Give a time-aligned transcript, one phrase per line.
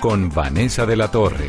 [0.00, 1.48] con Vanessa de la Torre.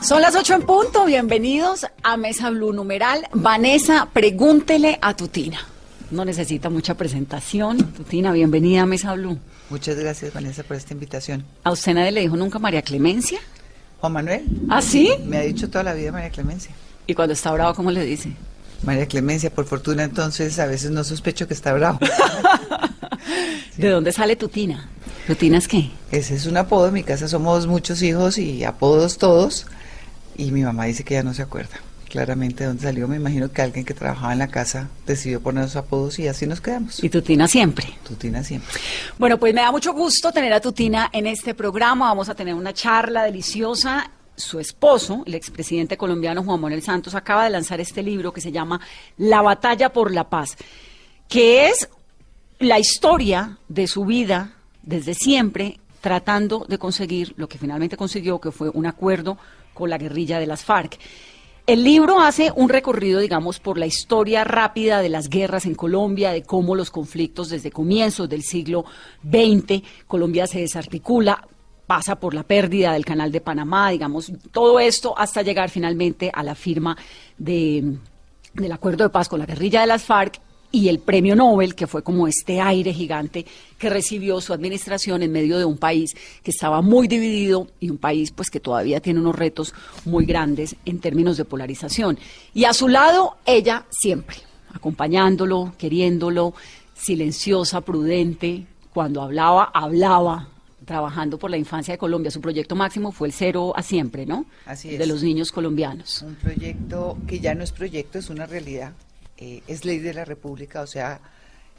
[0.00, 1.04] Son las 8 en punto.
[1.04, 3.26] Bienvenidos a Mesa Blue numeral.
[3.32, 5.58] Vanessa, pregúntele a Tutina.
[6.10, 7.78] No necesita mucha presentación.
[7.92, 9.38] Tutina, bienvenida a Mesa Blue.
[9.70, 11.44] Muchas gracias, Vanessa, por esta invitación.
[11.62, 13.38] ¿A usted nadie le dijo nunca María Clemencia?
[14.00, 15.10] Juan Manuel, ¿Ah, sí?
[15.24, 16.72] me ha dicho toda la vida María Clemencia.
[17.06, 18.32] Y cuando está bravo, ¿cómo le dice?
[18.82, 21.98] María Clemencia, por fortuna, entonces a veces no sospecho que está bravo.
[23.76, 24.88] ¿De dónde sale Tutina?
[25.26, 25.90] ¿Tutina es qué?
[26.10, 26.88] Ese es un apodo.
[26.88, 29.66] En mi casa somos muchos hijos y apodos todos.
[30.36, 31.80] Y mi mamá dice que ya no se acuerda
[32.14, 33.08] claramente de dónde salió.
[33.08, 36.46] Me imagino que alguien que trabajaba en la casa decidió poner sus apodos y así
[36.46, 37.02] nos quedamos.
[37.02, 37.86] Y Tutina siempre.
[38.06, 38.72] Tutina siempre.
[39.18, 42.06] Bueno, pues me da mucho gusto tener a Tutina en este programa.
[42.06, 44.08] Vamos a tener una charla deliciosa.
[44.36, 48.52] Su esposo, el expresidente colombiano Juan Manuel Santos, acaba de lanzar este libro que se
[48.52, 48.80] llama
[49.16, 50.56] La batalla por la paz,
[51.28, 51.88] que es
[52.58, 58.52] la historia de su vida desde siempre tratando de conseguir lo que finalmente consiguió, que
[58.52, 59.38] fue un acuerdo
[59.72, 60.98] con la guerrilla de las FARC.
[61.66, 66.30] El libro hace un recorrido, digamos, por la historia rápida de las guerras en Colombia,
[66.30, 68.84] de cómo los conflictos desde comienzos del siglo
[69.22, 71.48] XX, Colombia se desarticula,
[71.86, 76.42] pasa por la pérdida del canal de Panamá, digamos, todo esto hasta llegar finalmente a
[76.42, 76.96] la firma
[77.36, 77.96] de,
[78.54, 80.40] del acuerdo de paz con la guerrilla de las FARC
[80.74, 83.46] y el premio Nobel, que fue como este aire gigante
[83.78, 86.10] que recibió su administración en medio de un país
[86.42, 89.72] que estaba muy dividido y un país pues que todavía tiene unos retos
[90.04, 92.18] muy grandes en términos de polarización.
[92.54, 94.38] Y a su lado ella siempre,
[94.72, 96.54] acompañándolo, queriéndolo,
[96.94, 100.48] silenciosa, prudente, cuando hablaba, hablaba
[100.84, 102.30] trabajando por la infancia de Colombia.
[102.30, 104.46] Su proyecto máximo fue el cero a siempre, ¿no?
[104.66, 104.98] Así es.
[104.98, 106.22] De los niños colombianos.
[106.22, 108.92] Un proyecto que ya no es proyecto, es una realidad.
[109.36, 111.20] Eh, es ley de la República, o sea,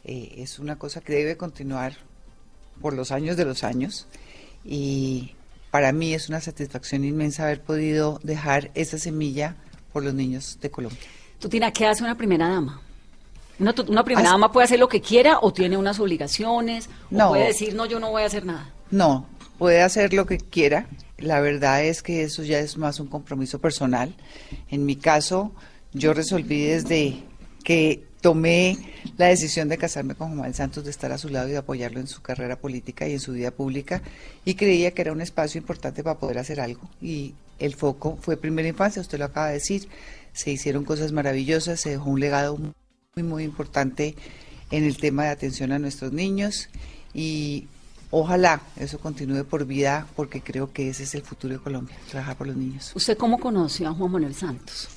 [0.04, 1.94] eh, es una cosa que debe continuar
[2.82, 4.08] por los años de los años.
[4.64, 5.34] Y
[5.72, 9.56] para mí es una satisfacción inmensa haber podido dejar esa semilla
[9.94, 11.00] por los niños de Colombia.
[11.40, 12.82] Tutina, ¿qué hace una primera dama?
[13.58, 17.30] Una, primera dama puede hacer lo que quiera o tiene unas obligaciones o No.
[17.30, 18.70] puede decir, no, yo no voy a hacer nada.
[18.96, 20.88] No, puede hacer lo que quiera.
[21.18, 24.16] La verdad es que eso ya es más un compromiso personal.
[24.70, 25.54] En mi caso,
[25.92, 27.22] yo resolví desde
[27.66, 28.78] que tomé
[29.18, 32.00] la decisión de casarme con Juan Santos, de estar a su lado y de apoyarlo
[32.00, 34.02] en su carrera política y en su vida pública,
[34.46, 36.90] y creía que era un espacio importante para poder hacer algo.
[37.02, 39.90] Y el foco fue primera infancia, usted lo acaba de decir,
[40.32, 42.58] se hicieron cosas maravillosas, se dejó un legado
[43.14, 44.16] muy, muy importante
[44.72, 46.70] en el tema de atención a nuestros niños
[47.14, 47.68] y
[48.12, 52.36] ojalá eso continúe por vida porque creo que ese es el futuro de Colombia, trabajar
[52.38, 52.92] por los niños.
[52.96, 54.88] ¿Usted cómo conoció a Juan Manuel Santos?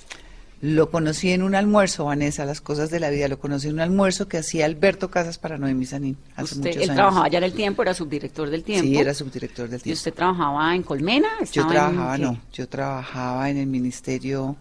[0.60, 3.80] Lo conocí en un almuerzo, Vanessa, las cosas de la vida, lo conocí en un
[3.80, 6.96] almuerzo que hacía Alberto Casas para Noemí Sanín hace Usted, muchos él años.
[6.96, 8.88] trabajaba ya en el tiempo, era subdirector del tiempo.
[8.88, 9.96] Sí, era subdirector del ¿Y tiempo.
[9.98, 11.28] usted trabajaba en Colmena?
[11.38, 14.56] Yo ¿Estaba en trabajaba, no, yo trabajaba en el ministerio,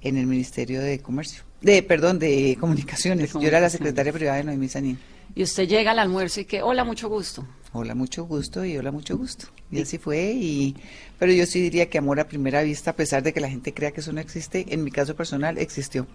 [0.00, 3.30] en el ministerio de comercio, de, perdón, de comunicaciones.
[3.30, 3.72] De Yo era la comunicaciones.
[3.72, 4.98] secretaria privada de Noemí Sanín.
[5.34, 7.46] Y usted llega al almuerzo y que, hola, mucho gusto.
[7.72, 9.46] Hola, mucho gusto y hola, mucho gusto.
[9.70, 10.32] Y así fue.
[10.34, 10.76] Y,
[11.18, 13.72] pero yo sí diría que amor a primera vista, a pesar de que la gente
[13.72, 16.06] crea que eso no existe, en mi caso personal existió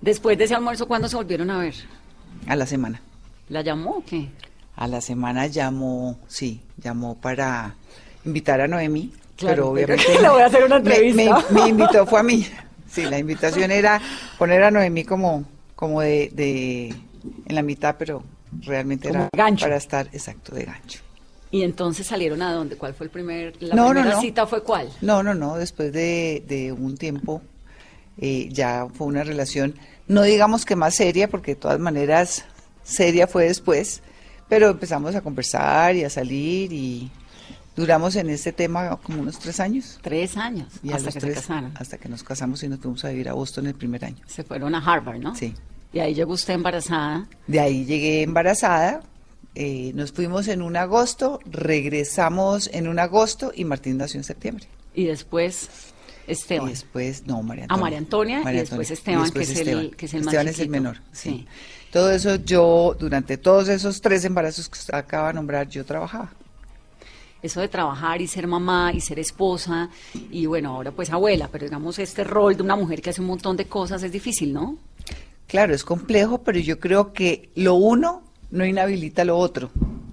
[0.00, 1.74] Después de ese almuerzo, ¿cuándo se volvieron a ver?
[2.46, 3.00] a la semana.
[3.48, 4.28] ¿La llamó o qué?
[4.76, 7.74] A la semana llamó, sí, llamó para
[8.24, 11.44] invitar a Noemí, Claro, pero obviamente le voy a hacer una me- entrevista.
[11.50, 12.46] Me, me invitó, fue a mí.
[12.90, 14.00] Sí, la invitación era
[14.38, 15.44] poner a Noemí como,
[15.76, 18.22] como de, de en la mitad, pero
[18.62, 19.64] realmente Como era gancho.
[19.64, 21.00] para estar, exacto, de gancho.
[21.50, 22.76] Y entonces salieron a dónde?
[22.76, 24.20] ¿Cuál fue el primer, la No, no, primera no.
[24.20, 24.88] cita fue cuál?
[25.00, 27.42] No, no, no, después de, de un tiempo
[28.18, 29.74] eh, ya fue una relación,
[30.08, 32.44] no digamos que más seria, porque de todas maneras
[32.82, 34.02] seria fue después,
[34.48, 37.10] pero empezamos a conversar y a salir y
[37.76, 39.98] duramos en este tema como unos tres años.
[40.02, 41.72] Tres años, Y hasta que tres, se casaron.
[41.76, 44.18] hasta que nos casamos y nos fuimos a vivir a Boston el primer año.
[44.26, 45.34] Se fueron a Harvard, ¿no?
[45.36, 45.54] Sí.
[45.94, 47.26] Y ahí llegó usted embarazada.
[47.46, 49.02] De ahí llegué embarazada,
[49.54, 54.66] eh, nos fuimos en un agosto, regresamos en un agosto y Martín nació en septiembre.
[54.94, 55.68] Y después,
[56.26, 56.66] Esteban.
[56.68, 57.80] Y después, no, María A Antonia.
[57.82, 60.68] María Antonia y después Esteban, que es el- que es el más Esteban es el
[60.68, 61.30] menor, sí.
[61.30, 61.46] Sí.
[61.92, 66.32] Todo eso yo, durante todos esos tres embarazos que usted acaba de nombrar, yo trabajaba.
[67.40, 69.90] Eso de trabajar y ser mamá y ser esposa
[70.30, 73.26] y bueno, ahora pues abuela, pero digamos este rol de una mujer que hace un
[73.26, 74.78] montón de cosas es difícil, ¿no?
[75.46, 79.70] Claro, es complejo, pero yo creo que lo uno no inhabilita lo otro.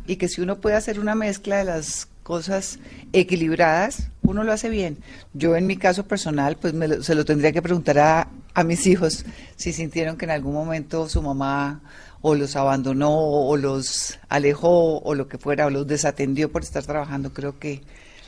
[0.08, 2.80] Y que si uno puede hacer una mezcla de las cosas
[3.14, 4.98] equilibradas, uno lo hace bien.
[5.34, 8.64] Yo en mi caso personal, pues me lo- se lo tendría que preguntar a, a
[8.64, 9.26] mis hijos
[9.56, 11.82] si sintieron que en algún momento su mamá
[12.22, 16.84] o los abandonó o los alejó o lo que fuera, o los desatendió por estar
[16.84, 17.34] trabajando.
[17.34, 17.82] Creo que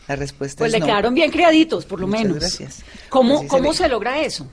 [0.07, 0.85] la respuesta Pues es le no.
[0.87, 2.39] quedaron bien criaditos, por lo Muchas menos.
[2.39, 2.83] gracias.
[3.09, 4.47] ¿Cómo, cómo se, logra eso?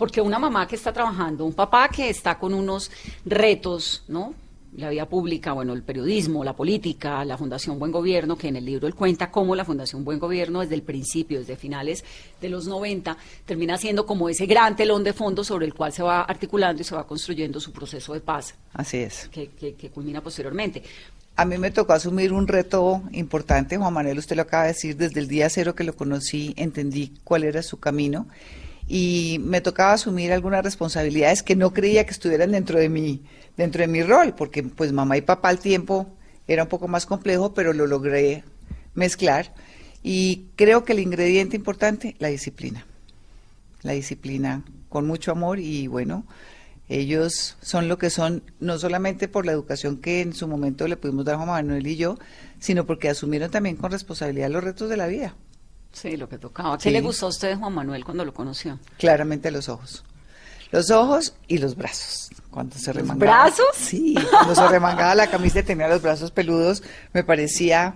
[0.00, 2.90] Porque una mamá que está trabajando, un papá que está con unos
[3.26, 4.34] retos, ¿no?
[4.76, 8.64] La vida pública, bueno, el periodismo, la política, la Fundación Buen Gobierno, que en el
[8.64, 12.02] libro él cuenta cómo la Fundación Buen Gobierno desde el principio, desde finales
[12.40, 16.02] de los 90, termina siendo como ese gran telón de fondo sobre el cual se
[16.04, 19.28] va articulando y se va construyendo su proceso de paz, Así es.
[19.30, 20.82] que, que- que culmina posteriormente.
[21.36, 24.96] A mí me tocó asumir un reto importante, Juan Manuel, usted lo acaba de decir,
[24.96, 28.26] desde el día cero que lo conocí, entendí cuál era su camino
[28.92, 33.22] y me tocaba asumir algunas responsabilidades que no creía que estuvieran dentro de mi,
[33.56, 36.08] dentro de mi rol, porque pues mamá y papá al tiempo
[36.48, 38.42] era un poco más complejo, pero lo logré
[38.94, 39.54] mezclar.
[40.02, 42.84] Y creo que el ingrediente importante, la disciplina.
[43.82, 46.26] La disciplina con mucho amor y bueno,
[46.88, 50.96] ellos son lo que son, no solamente por la educación que en su momento le
[50.96, 52.18] pudimos dar a Juan Manuel y yo,
[52.58, 55.36] sino porque asumieron también con responsabilidad los retos de la vida,
[55.92, 56.76] Sí, lo que tocaba.
[56.78, 56.90] ¿Qué Sí.
[56.90, 58.78] le gustó a usted, Juan Manuel, cuando lo conoció?
[58.98, 60.04] claramente los ojos.
[60.72, 62.30] Los ojos y los brazos.
[62.50, 63.44] Cuando se remangaba.
[63.44, 63.66] brazos?
[63.74, 66.82] Sí, cuando se remangaba la camisa y tenía los brazos peludos,
[67.12, 67.94] me parecía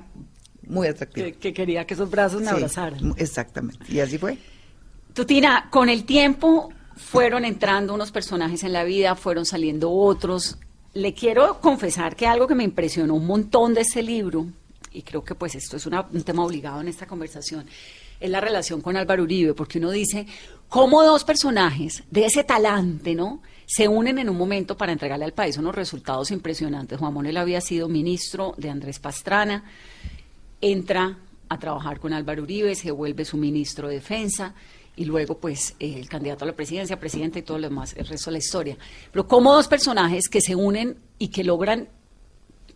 [0.66, 1.24] muy atractivo.
[1.26, 3.14] Que, que quería que esos brazos me Sí, abrazaran.
[3.16, 3.84] Exactamente.
[3.88, 4.38] Y así fue.
[5.12, 10.58] Tutina, con el tiempo fueron entrando unos personajes en la vida, fueron saliendo otros.
[10.94, 14.46] Le quiero confesar que algo que me impresionó un montón de este libro,
[14.94, 17.66] y creo que pues esto es un tema obligado en esta conversación,
[18.20, 20.26] es la relación con Álvaro Uribe, porque uno dice,
[20.68, 23.42] cómo dos personajes de ese talante, ¿no?
[23.66, 26.98] Se unen en un momento para entregarle al país unos resultados impresionantes.
[26.98, 29.64] Juan Manuel había sido ministro de Andrés Pastrana,
[30.60, 31.18] entra
[31.48, 34.54] a trabajar con Álvaro Uribe, se vuelve su ministro de Defensa
[34.96, 38.30] y luego pues el candidato a la presidencia, presidente y todo lo demás, el resto
[38.30, 38.78] de la historia.
[39.10, 41.88] Pero como dos personajes que se unen y que logran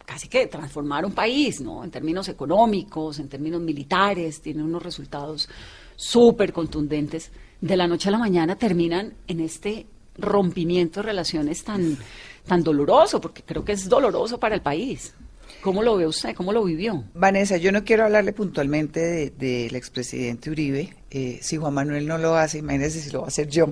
[0.08, 1.84] casi que transformar un país, ¿no?
[1.84, 5.50] En términos económicos, en términos militares, tienen unos resultados
[5.96, 7.30] súper contundentes.
[7.60, 11.98] De la noche a la mañana terminan en este rompimiento de relaciones tan,
[12.46, 15.12] tan doloroso, porque creo que es doloroso para el país.
[15.60, 16.34] ¿Cómo lo ve usted?
[16.34, 17.04] ¿Cómo lo vivió?
[17.14, 20.94] Vanessa, yo no quiero hablarle puntualmente de- del expresidente Uribe.
[21.10, 23.66] Eh, si Juan Manuel no lo hace, imagínese si lo va a hacer yo,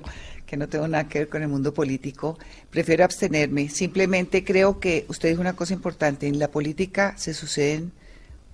[0.46, 2.38] que no tengo nada que ver con el mundo político.
[2.70, 3.68] Prefiero abstenerme.
[3.68, 6.26] Simplemente creo que usted dijo una cosa importante.
[6.26, 7.92] En la política se suceden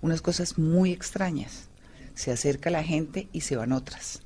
[0.00, 1.69] unas cosas muy extrañas.
[2.15, 4.21] Se acerca la gente y se van otras.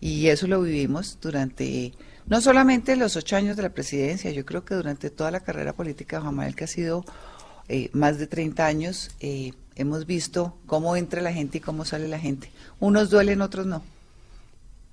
[0.00, 1.92] Y eso lo vivimos durante,
[2.26, 5.74] no solamente los ocho años de la presidencia, yo creo que durante toda la carrera
[5.74, 7.04] política de Juan que ha sido
[7.68, 12.08] eh, más de 30 años, eh, hemos visto cómo entra la gente y cómo sale
[12.08, 12.50] la gente.
[12.78, 13.82] Unos duelen, otros no.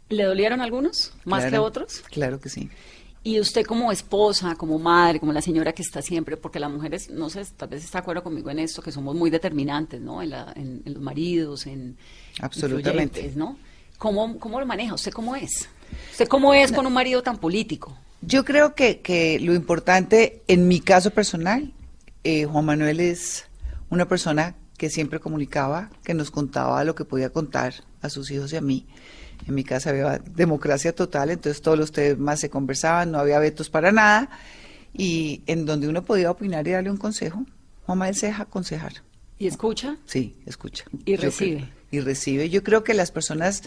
[0.10, 2.02] ¿Le dolieron algunos más que Claro, otros?
[2.12, 2.70] Claro que sí.
[3.24, 7.10] Y usted como esposa, como madre, como la señora que está siempre, porque las mujeres,
[7.10, 10.22] no sé, tal vez está de acuerdo conmigo en esto, que somos muy determinantes, ¿no?
[10.22, 11.98] En, la- en- en los maridos, en...
[12.40, 13.32] Absolutamente.
[13.36, 13.58] ¿no?
[13.98, 14.94] ¿Cómo, ¿Cómo lo maneja?
[14.94, 15.68] ¿Usted cómo es?
[16.12, 17.98] ¿Usted cómo es con un marido tan político?
[18.22, 21.74] Yo creo que, que lo importante, en mi caso personal,
[22.24, 23.46] eh, Juan Manuel es
[23.90, 28.54] una persona que siempre comunicaba, que nos contaba lo que podía contar a sus hijos
[28.54, 28.86] y a mí.
[29.48, 33.70] En mi casa había democracia total, entonces todos los temas se conversaban, no había vetos
[33.70, 34.30] para nada,
[34.94, 37.46] y en donde uno podía opinar y darle un consejo,
[37.86, 38.94] Juan Manuel se deja aconsejar.
[39.40, 39.98] ¿Y escucha?
[40.06, 40.86] Sí, escucha.
[41.06, 41.58] Y Yo recibe.
[41.58, 42.50] creo- y recibe.
[42.50, 43.62] Yo creo que las personas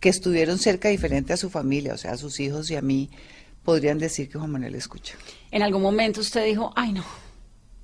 [0.00, 3.08] que estuvieron cerca, diferente a su familia, o sea, a sus hijos y a mí,
[3.64, 5.14] podrían decir que Juan Manuel escucha.
[5.52, 7.04] En algún momento usted dijo, ay no,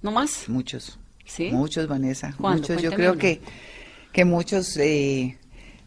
[0.03, 0.49] no más.
[0.49, 0.99] Muchos.
[1.25, 1.51] ¿Sí?
[1.53, 2.35] Muchos, Vanessa.
[2.39, 2.63] ¿Cuándo?
[2.63, 2.83] Muchos.
[2.83, 3.21] Yo creo uno.
[3.21, 3.41] que,
[4.13, 4.77] que muchos.
[4.79, 5.39] eh,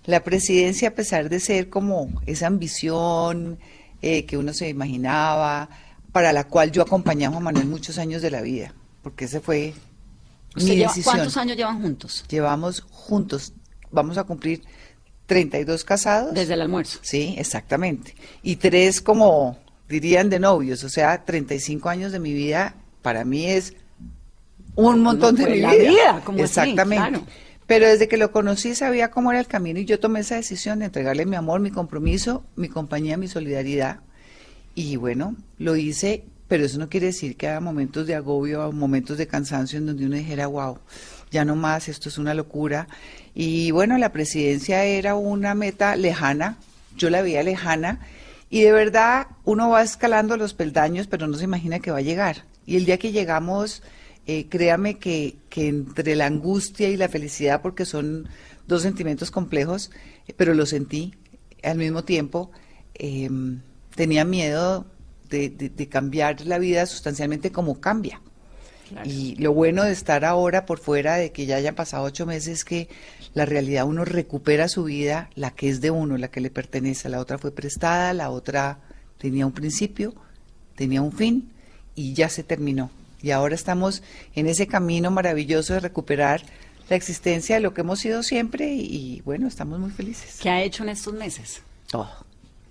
[0.05, 3.59] la presidencia, a pesar de ser como esa ambición
[4.01, 5.69] eh, que uno se imaginaba,
[6.11, 9.39] para la cual yo acompañé a Juan Manuel muchos años de la vida, porque ese
[9.39, 9.73] fue
[10.55, 11.15] ¿Usted mi lleva- decisión.
[11.15, 12.25] ¿Cuántos años llevan juntos?
[12.29, 13.53] Llevamos juntos,
[13.91, 14.61] vamos a cumplir
[15.27, 16.33] 32 casados.
[16.33, 16.99] Desde el almuerzo.
[17.03, 18.15] Sí, exactamente.
[18.43, 23.45] Y tres como dirían de novios, o sea, 35 años de mi vida para mí
[23.45, 23.73] es
[24.75, 25.71] un montón de fue mi vida.
[25.73, 27.09] vida, como así, Exactamente.
[27.09, 27.25] claro.
[27.71, 30.79] Pero desde que lo conocí sabía cómo era el camino y yo tomé esa decisión
[30.79, 34.01] de entregarle mi amor, mi compromiso, mi compañía, mi solidaridad.
[34.75, 39.17] Y bueno, lo hice, pero eso no quiere decir que haya momentos de agobio momentos
[39.17, 40.79] de cansancio en donde uno dijera, wow,
[41.31, 42.89] ya no más, esto es una locura.
[43.33, 46.57] Y bueno, la presidencia era una meta lejana,
[46.97, 48.01] yo la veía lejana,
[48.49, 52.01] y de verdad uno va escalando los peldaños, pero no se imagina que va a
[52.01, 52.43] llegar.
[52.65, 53.81] Y el día que llegamos,
[54.39, 58.27] eh, créame que, que entre la angustia y la felicidad, porque son
[58.67, 59.91] dos sentimientos complejos,
[60.27, 61.13] eh, pero lo sentí
[61.63, 62.51] al mismo tiempo,
[62.95, 63.29] eh,
[63.95, 64.85] tenía miedo
[65.29, 68.21] de, de- de cambiar la vida sustancialmente como cambia.
[69.05, 72.47] Y lo bueno de estar ahora por fuera, de que ya hayan pasado ocho meses,
[72.59, 72.89] es que
[73.33, 77.07] la realidad uno recupera su vida, la que es de uno, la que le pertenece.
[77.07, 78.79] La otra fue prestada, la otra
[79.17, 80.13] tenía un principio,
[80.75, 81.53] tenía un fin
[81.95, 82.89] y ya se terminó.
[83.21, 84.03] Y ahora estamos
[84.35, 86.41] en ese camino maravilloso de recuperar
[86.89, 90.39] la existencia de lo que hemos sido siempre y, y, bueno, estamos muy felices.
[90.41, 91.61] ¿Qué ha hecho en estos meses?
[91.89, 92.09] Todo,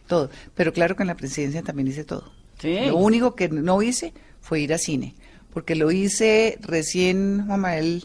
[0.06, 0.30] todo.
[0.54, 2.32] Pero claro que en la presidencia también hice todo.
[2.60, 2.78] Sí.
[2.86, 5.14] Lo único que no hice fue ir a cine,
[5.52, 8.04] porque lo hice recién Juan Manuel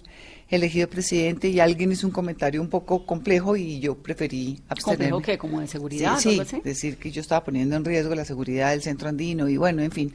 [0.50, 5.10] elegido presidente y alguien hizo un comentario un poco complejo y yo preferí abstenerme.
[5.10, 5.38] ¿Complejo qué?
[5.38, 6.20] ¿Como de seguridad?
[6.20, 9.58] Sí, sí, decir que yo estaba poniendo en riesgo la seguridad del centro andino y
[9.58, 10.14] bueno, en fin.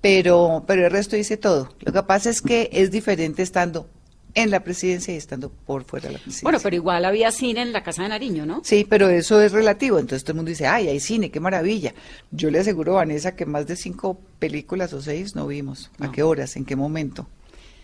[0.00, 1.74] Pero, pero el resto hice todo.
[1.80, 3.88] Lo que pasa es que es diferente estando
[4.34, 6.44] en la presidencia y estando por fuera de la presidencia.
[6.44, 8.60] Bueno, pero igual había cine en la Casa de Nariño, ¿no?
[8.62, 9.98] Sí, pero eso es relativo.
[9.98, 11.94] Entonces todo el mundo dice, ay, hay cine, qué maravilla.
[12.30, 15.90] Yo le aseguro a Vanessa que más de cinco películas o seis no vimos.
[15.98, 16.56] ¿A qué horas?
[16.56, 17.26] ¿En qué momento?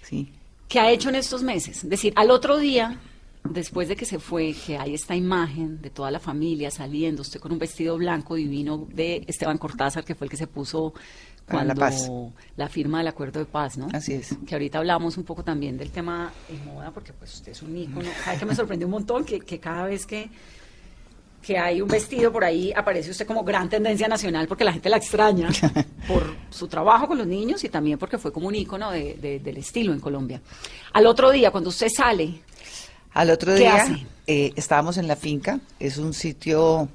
[0.03, 0.31] Sí.
[0.69, 1.85] ¿Qué ha hecho en estos meses?
[1.85, 3.01] Es decir, al otro día,
[3.45, 7.41] después de que se fue, que hay esta imagen de toda la familia saliendo, usted
[7.41, 10.95] con un vestido blanco divino de Esteban Cortázar, que fue el que se puso
[11.49, 12.11] cuando la paz.
[12.57, 13.89] la firma del acuerdo de paz, ¿no?
[13.93, 14.35] Así es.
[14.47, 17.77] Que ahorita hablamos un poco también del tema de moda, porque pues usted es un
[17.77, 18.09] ícono.
[18.25, 19.25] ¿Sabe que me sorprendió un montón?
[19.25, 20.31] Que, que cada vez que,
[21.43, 24.89] que hay un vestido por ahí, aparece usted como gran tendencia nacional, porque la gente
[24.89, 25.49] la extraña
[26.09, 29.41] por su trabajo con los niños y también porque fue como un ícono de- de-
[29.41, 30.41] del estilo en Colombia.
[30.95, 32.41] Al otro día, cuando usted sale,
[33.13, 34.07] Al otro ¿Qué día hace?
[34.27, 35.61] eh, estábamos en la finca.
[35.79, 36.89] Es un sitio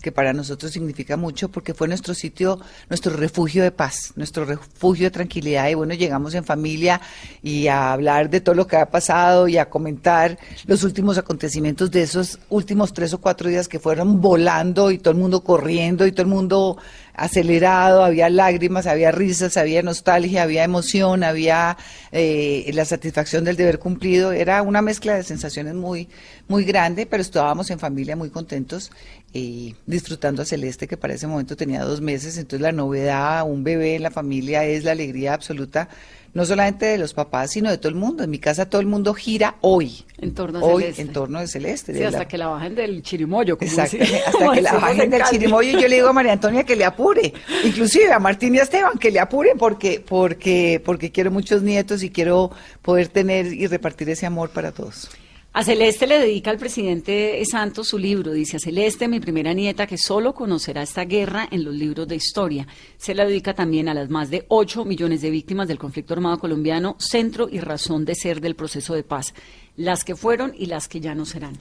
[0.00, 5.06] que para nosotros significa mucho porque fue nuestro sitio, nuestro refugio de paz, nuestro refugio
[5.06, 5.68] de tranquilidad.
[5.68, 7.00] Y bueno, llegamos en familia
[7.42, 11.90] y a hablar de todo lo que ha pasado y a comentar los últimos acontecimientos
[11.90, 16.06] de esos últimos tres o cuatro días que fueron volando y todo el mundo corriendo
[16.06, 16.76] y todo el mundo
[17.16, 21.76] acelerado, había lágrimas, había risas, había nostalgia, había emoción, había
[22.12, 24.32] eh, la satisfacción del deber cumplido.
[24.32, 26.08] Era una mezcla de sensaciones muy,
[26.46, 28.92] muy grande, pero estábamos en familia muy contentos
[29.32, 32.36] y disfrutando a Celeste, que para ese momento tenía dos meses.
[32.36, 35.88] Entonces la novedad, un bebé en la familia es la alegría absoluta,
[36.36, 38.22] no solamente de los papás, sino de todo el mundo.
[38.22, 40.04] En mi casa todo el mundo gira hoy.
[40.18, 41.02] En torno a hoy, Celeste.
[41.02, 41.92] en torno de Celeste.
[41.94, 43.56] sí, de hasta la- que la bajen del chirimoyo.
[43.56, 46.64] Como decimos- hasta que la bajen en del chirimoyo, yo le digo a María Antonia
[46.64, 47.32] que le apure,
[47.64, 52.02] inclusive a Martín y a Esteban que le apuren porque, porque, porque quiero muchos nietos
[52.02, 52.50] y quiero
[52.82, 55.08] poder tener y repartir ese amor para todos.
[55.58, 58.32] A Celeste le dedica al presidente Santos su libro.
[58.32, 62.14] Dice, a Celeste, mi primera nieta, que solo conocerá esta guerra en los libros de
[62.14, 62.66] historia.
[62.98, 66.38] Se la dedica también a las más de 8 millones de víctimas del conflicto armado
[66.38, 69.32] colombiano, centro y razón de ser del proceso de paz.
[69.78, 71.56] Las que fueron y las que ya no serán.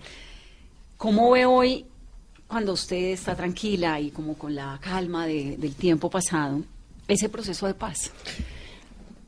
[0.97, 1.85] ¿Cómo ve hoy,
[2.49, 6.63] cuando usted está tranquila y como con la calma de- del tiempo pasado,
[7.07, 8.11] ese proceso de paz?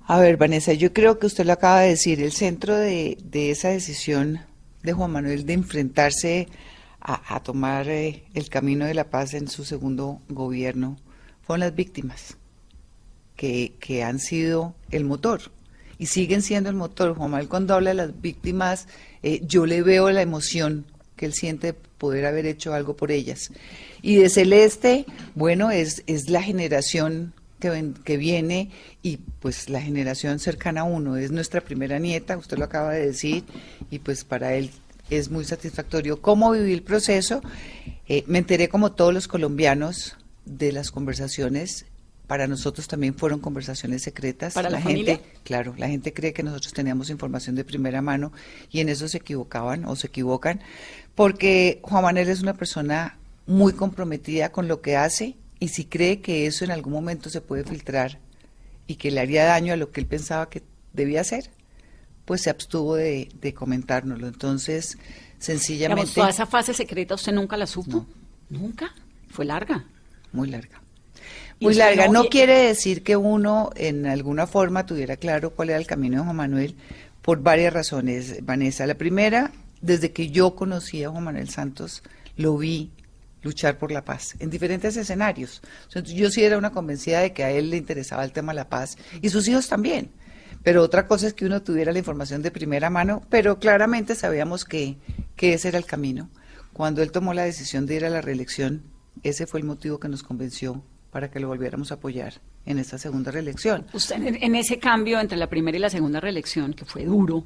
[0.07, 3.69] A ver, Vanessa, yo creo que usted lo acaba de decir, el centro de esa
[3.69, 4.41] decisión
[4.87, 6.47] de Juan Manuel de enfrentarse
[6.99, 10.97] a, tomar eh, el camino de la paz en su segundo gobierno
[11.41, 12.37] fueron las víctimas,
[13.35, 15.51] que, que han sido el motor
[15.97, 17.15] y siguen siendo el motor.
[17.15, 18.87] Juan Manuel cuando habla de las víctimas,
[19.23, 23.11] eh, yo le veo la emoción que él siente de poder haber hecho algo por
[23.11, 23.51] ellas.
[24.01, 28.69] Y de Celeste, bueno, es, es la generación que, ven- que viene
[29.03, 31.17] y pues la generación cercana a uno.
[31.17, 33.43] Es nuestra primera nieta, usted lo acaba de decir,
[33.91, 34.71] y pues para él
[35.09, 36.21] es muy satisfactorio.
[36.21, 37.41] ¿Cómo viví el proceso?
[38.07, 41.85] Eh, me enteré como todos los colombianos de las conversaciones.
[42.27, 44.53] Para nosotros también fueron conversaciones secretas.
[44.53, 45.21] ¿Para la gente, familia?
[45.43, 48.33] Claro, la gente cree que nosotros teníamos información de primera mano
[48.69, 50.59] y en eso se equivocaban o se equivocan,
[51.15, 56.21] porque Juan Manuel es una persona muy comprometida con lo que hace y si cree
[56.21, 58.19] que eso en algún momento se puede filtrar
[58.87, 61.49] y que le haría daño a lo que él pensaba que debía hacer,
[62.25, 64.27] pues se abstuvo de, de comentárnoslo.
[64.27, 68.05] Entonces, Digamos, sencillamente, toda esa fase secreta usted nunca la supo.
[68.49, 68.93] ¿Nunca?
[69.29, 69.85] Fue larga.
[70.31, 70.81] muy larga.
[71.59, 72.07] Muy larga.
[72.07, 76.17] no- No quiere decir que uno en alguna forma tuviera claro cuál era el camino
[76.17, 76.75] de Juan Manuel
[77.21, 78.85] por varias razones, Vanessa.
[78.85, 82.03] La primera, desde que yo conocí a Juan Manuel Santos,
[82.35, 82.91] lo vi
[83.47, 85.61] luchar por la paz en diferentes escenarios.
[86.05, 88.69] Yo sí era una convencida de que a él le interesaba el tema de la
[88.69, 90.11] paz y sus hijos también.
[90.63, 94.65] Pero otra cosa es que uno tuviera la información de primera mano, pero claramente sabíamos
[94.65, 94.97] que,
[95.37, 96.29] que ese era el camino.
[96.73, 98.83] Cuando él tomó la decisión de ir a la reelección,
[99.23, 102.33] ese fue el motivo que nos convenció para que lo volviéramos a apoyar
[102.65, 103.87] en esta segunda reelección.
[104.19, 107.45] En ese cambio entre la primera y la segunda reelección, que fue duro,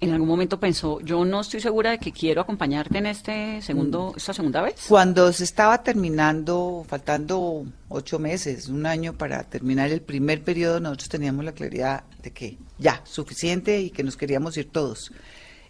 [0.00, 4.14] en algún momento pensó, yo no estoy segura de que quiero acompañarte en este segundo,
[4.16, 4.86] esta segunda vez.
[4.88, 11.08] Cuando se estaba terminando, faltando ocho meses, un año para terminar el primer periodo, nosotros
[11.08, 15.10] teníamos la claridad de que ya, suficiente y que nos queríamos ir todos,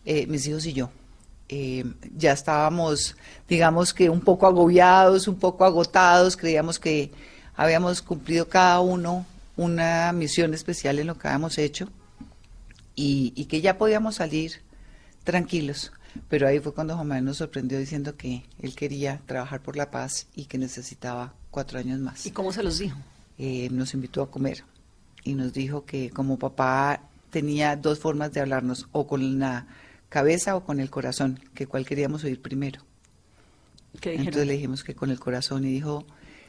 [0.05, 0.91] eh, mis hijos y yo.
[1.49, 3.17] Eh, ya estábamos,
[3.49, 7.11] digamos que un poco agobiados, un poco agotados, creíamos que
[7.57, 9.25] habíamos cumplido cada uno
[9.57, 11.89] una misión especial en lo que habíamos hecho
[12.99, 14.61] y, y que ya podíamos salir
[15.23, 15.93] tranquilos.
[16.28, 19.90] Pero ahí fue cuando Juan Manuel nos sorprendió diciendo que él quería trabajar por la
[19.90, 22.26] paz y que necesitaba cuatro años más.
[22.26, 22.99] ¿Y cómo se los dijo?
[23.38, 24.64] Eh, nos invitó a comer
[25.23, 29.67] y nos dijo que como papá tenía dos formas de hablarnos, o con la
[30.09, 32.83] cabeza o con el corazón, que cuál queríamos oír primero.
[34.00, 34.14] ¿Qué?
[34.14, 36.05] Entonces le dijimos que con el corazón y dijo,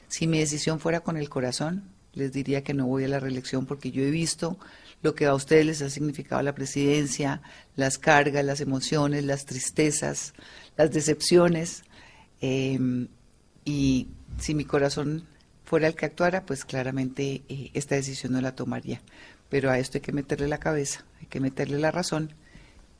[0.07, 3.65] si mi decisión fuera con el corazón, les diría que no voy a la reelección
[3.65, 4.57] porque yo he visto
[5.01, 7.41] lo que a ustedes les ha significado la presidencia,
[7.75, 10.33] las cargas, las emociones, las tristezas,
[10.77, 11.83] las decepciones.
[12.41, 13.07] eh,
[13.65, 14.07] y
[14.39, 15.25] si mi corazón
[15.65, 19.01] fuera el que actuara, pues claramente eh, esta decisión no la tomaría.
[19.49, 22.33] Pero a esto hay que meterle la cabeza, hay que meterle la razón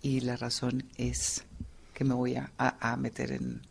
[0.01, 1.45] y la razón es
[1.93, 3.61] que me voy a- a meter en,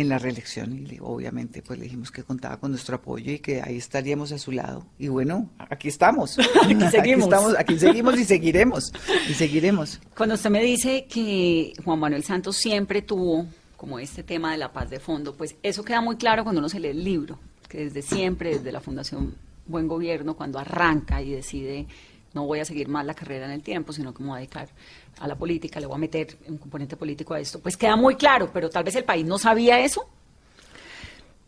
[0.00, 3.62] en la reelección y obviamente pues le dijimos que contaba con nuestro apoyo y que
[3.62, 4.86] ahí estaríamos a su lado.
[4.98, 6.38] Y bueno aquí estamos.
[6.62, 7.24] Aquí seguimos.
[7.24, 8.92] estamos aquí seguimos y seguiremos
[9.28, 10.00] y seguiremos.
[10.16, 14.72] Cuando usted me dice que Juan Manuel Santos siempre tuvo como este tema de la
[14.72, 17.38] paz de fondo, pues eso queda muy claro cuando uno se lee el libro,
[17.68, 19.34] que desde siempre, desde la Fundación
[19.66, 21.86] Buen Gobierno, cuando arranca y decide
[22.38, 24.38] no voy a seguir más la carrera en el tiempo, sino que me voy a
[24.38, 24.68] dedicar
[25.18, 28.14] a la política, le voy a meter un componente político a esto, pues queda muy
[28.14, 30.08] claro, pero tal vez el país no sabía eso.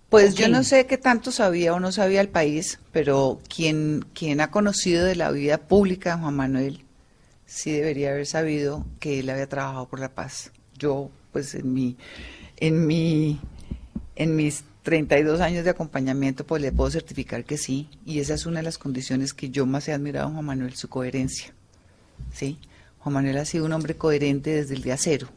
[0.08, 4.40] Pues yo no sé qué tanto sabía o no sabía el país, pero quien, quien
[4.40, 6.84] ha conocido de la vida pública de Juan Manuel
[7.46, 10.50] sí debería haber sabido que él había trabajado por la paz.
[10.76, 11.96] Yo, pues en mi,
[12.56, 13.38] en mi,
[14.16, 18.44] en mis 32 años de acompañamiento, pues le puedo certificar que sí, y esa es
[18.44, 21.54] una de las condiciones que yo más he admirado en Juan Manuel, su coherencia.
[22.34, 22.58] ¿sí?
[22.98, 25.28] Juan Manuel ha sido un hombre coherente desde el día cero.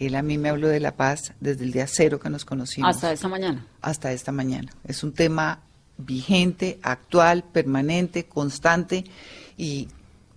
[0.00, 2.90] Él a mí me habló de la paz desde el día cero que nos conocimos
[2.92, 3.64] Hasta esta mañana.
[3.82, 4.72] hasta esta mañana.
[4.84, 5.60] Es un tema
[5.96, 9.04] vigente, actual, permanente, constante
[9.56, 9.86] y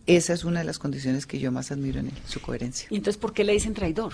[0.06, 2.88] esa es una de las condiciones que yo más admiro en él, su coherencia.
[2.92, 4.14] ¿Y entonces por qué le dicen traidor?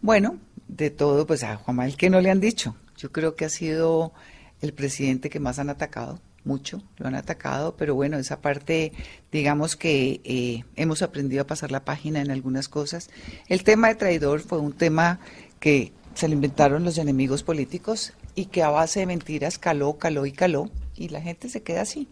[0.00, 0.36] Bueno,
[0.76, 2.74] de todo, pues a Juan Manuel que no le han dicho.
[2.96, 4.12] Yo creo que ha sido
[4.60, 8.92] el presidente que más han atacado, mucho, lo han atacado, pero bueno, esa parte,
[9.30, 13.10] digamos que eh, hemos aprendido a pasar la página en algunas cosas.
[13.48, 15.20] El tema de traidor fue un tema
[15.60, 20.26] que se lo inventaron los enemigos políticos y que a base de mentiras caló, caló
[20.26, 22.08] y caló, y la gente se queda así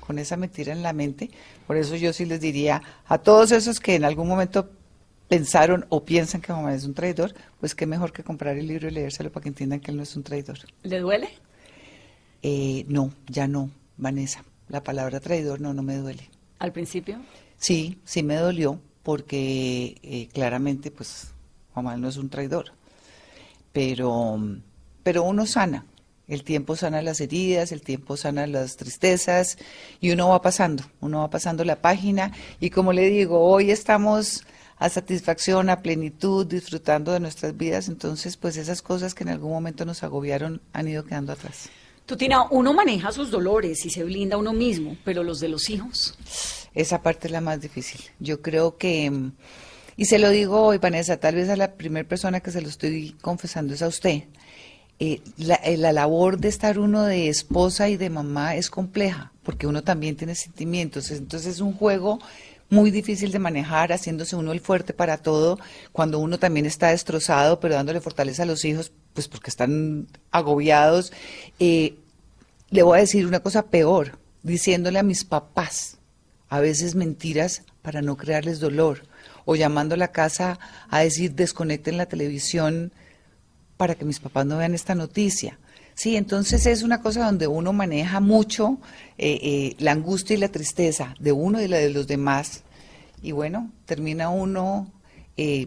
[0.00, 1.30] con esa mentira en la mente.
[1.66, 4.70] Por eso yo sí les diría a todos esos que en algún momento
[5.28, 8.88] pensaron o piensan que mamá es un traidor, pues qué mejor que comprar el libro
[8.88, 10.58] y leérselo para que entiendan que él no es un traidor.
[10.82, 11.28] ¿Le duele?
[12.42, 14.44] Eh, no, ya no, Vanessa.
[14.68, 16.28] La palabra traidor no, no me duele.
[16.58, 17.18] Al principio.
[17.58, 21.32] Sí, sí me dolió porque eh, claramente pues
[21.72, 22.72] Juan no es un traidor.
[23.72, 24.38] Pero,
[25.02, 25.84] pero uno sana.
[26.26, 29.56] El tiempo sana las heridas, el tiempo sana las tristezas
[29.98, 34.44] y uno va pasando, uno va pasando la página y como le digo, hoy estamos
[34.78, 39.50] a satisfacción, a plenitud, disfrutando de nuestras vidas, entonces pues esas cosas que en algún
[39.50, 41.68] momento nos agobiaron han ido quedando atrás.
[42.06, 45.68] Tutina, uno maneja sus dolores y se blinda a uno mismo, pero los de los
[45.68, 46.14] hijos.
[46.74, 48.00] Esa parte es la más difícil.
[48.18, 49.12] Yo creo que,
[49.96, 52.68] y se lo digo hoy, Vanessa, tal vez a la primera persona que se lo
[52.68, 54.22] estoy confesando es a usted.
[55.00, 59.32] Eh, la, eh, la labor de estar uno de esposa y de mamá es compleja,
[59.42, 61.10] porque uno también tiene sentimientos.
[61.10, 62.20] Entonces es un juego
[62.70, 65.58] muy difícil de manejar, haciéndose uno el fuerte para todo,
[65.92, 71.12] cuando uno también está destrozado, pero dándole fortaleza a los hijos, pues porque están agobiados.
[71.58, 71.94] Eh,
[72.70, 75.98] le voy a decir una cosa peor, diciéndole a mis papás
[76.50, 79.02] a veces mentiras para no crearles dolor,
[79.44, 80.58] o llamando a la casa
[80.90, 82.92] a decir desconecten la televisión
[83.78, 85.58] para que mis papás no vean esta noticia.
[85.98, 88.78] Sí, entonces es una cosa donde uno maneja mucho
[89.18, 92.62] eh, eh, la angustia y la tristeza de uno y la de los demás.
[93.20, 94.92] Y bueno, termina uno
[95.36, 95.66] eh,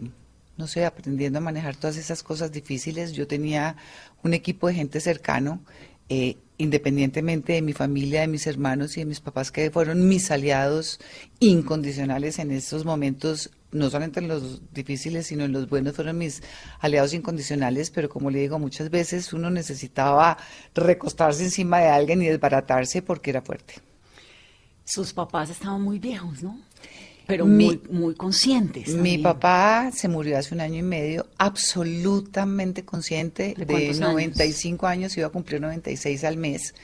[0.56, 3.12] no sé, aprendiendo a manejar todas esas cosas difíciles.
[3.12, 3.76] Yo tenía
[4.22, 5.60] un equipo de gente cercano,
[6.08, 10.30] eh, independientemente de mi familia, de mis hermanos y de mis papás, que fueron mis
[10.30, 11.00] aliados
[11.40, 16.42] incondicionales en estos momentos, no solamente en los difíciles, sino en los buenos, fueron mis
[16.80, 20.36] aliados incondicionales, pero como le digo, muchas veces uno necesitaba
[20.74, 23.74] recostarse encima de alguien y desbaratarse porque era fuerte.
[24.84, 26.58] Sus papás estaban muy viejos, ¿no?
[27.26, 28.94] Pero Mi- muy, muy conscientes.
[28.94, 34.08] Mi papá se murió hace un año y medio, absolutamente consciente, ¿De de, cuántos años?
[34.12, 36.74] 95 años, iba a cumplir 96 al mes,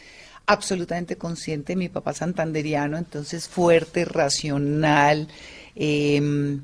[0.47, 5.29] absolutamente consciente, mi papá santanderiano, entonces fuerte, racional,
[5.75, 6.61] eh,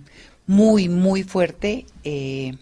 [0.46, 2.56] muy, muy fuerte, eh,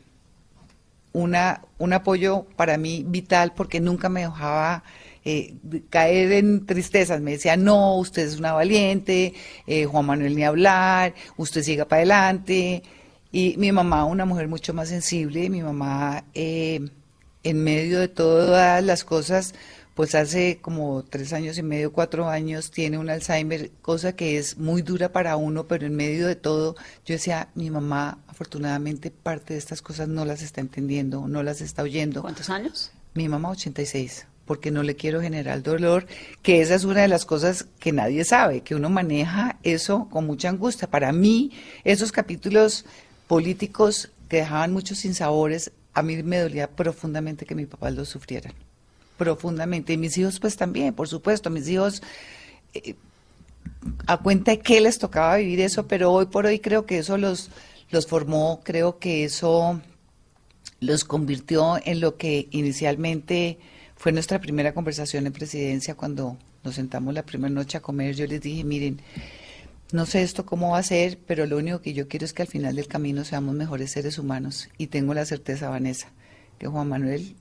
[1.12, 4.84] una, un apoyo para mí vital porque nunca me dejaba
[5.24, 5.54] eh,
[5.90, 7.20] caer en tristezas.
[7.20, 9.34] Me decía, no, usted es una valiente,
[9.66, 12.82] eh, Juan Manuel ni hablar, usted siga para adelante.
[13.32, 19.04] Y mi mamá, una mujer mucho más sensible, mi mamá en medio de todas las
[19.04, 19.54] cosas,
[19.94, 24.58] pues hace como tres años y medio, cuatro años, tiene un Alzheimer, cosa que es
[24.58, 29.54] muy dura para uno, pero en medio de todo, yo decía, mi mamá afortunadamente parte
[29.54, 32.22] de estas cosas no las está entendiendo, no las está oyendo.
[32.22, 32.90] ¿Cuántos años?
[33.14, 36.06] Mi mamá 86, porque no le quiero generar dolor,
[36.42, 40.26] que esa es una de las cosas que nadie sabe, que uno maneja eso con
[40.26, 40.88] mucha angustia.
[40.88, 41.52] Para mí,
[41.84, 42.86] esos capítulos
[43.28, 48.54] políticos que dejaban muchos sinsabores, a mí me dolía profundamente que mi papá los sufrieran,
[49.16, 49.92] profundamente.
[49.92, 52.02] Y mis hijos pues también, por supuesto, mis hijos
[52.74, 52.94] eh,
[54.06, 57.18] a cuenta de que les tocaba vivir eso, pero hoy por hoy creo que eso
[57.18, 57.50] los,
[57.90, 59.80] los formó, creo que eso
[60.80, 63.58] los convirtió en lo que inicialmente
[63.96, 68.14] fue nuestra primera conversación en presidencia cuando nos sentamos la primera noche a comer.
[68.14, 69.00] Yo les dije, miren,
[69.92, 72.42] no sé esto cómo va a ser, pero lo único que yo quiero es que
[72.42, 74.68] al final del camino seamos mejores seres humanos.
[74.78, 76.08] Y tengo la certeza, Vanessa,
[76.58, 77.36] que Juan Manuel,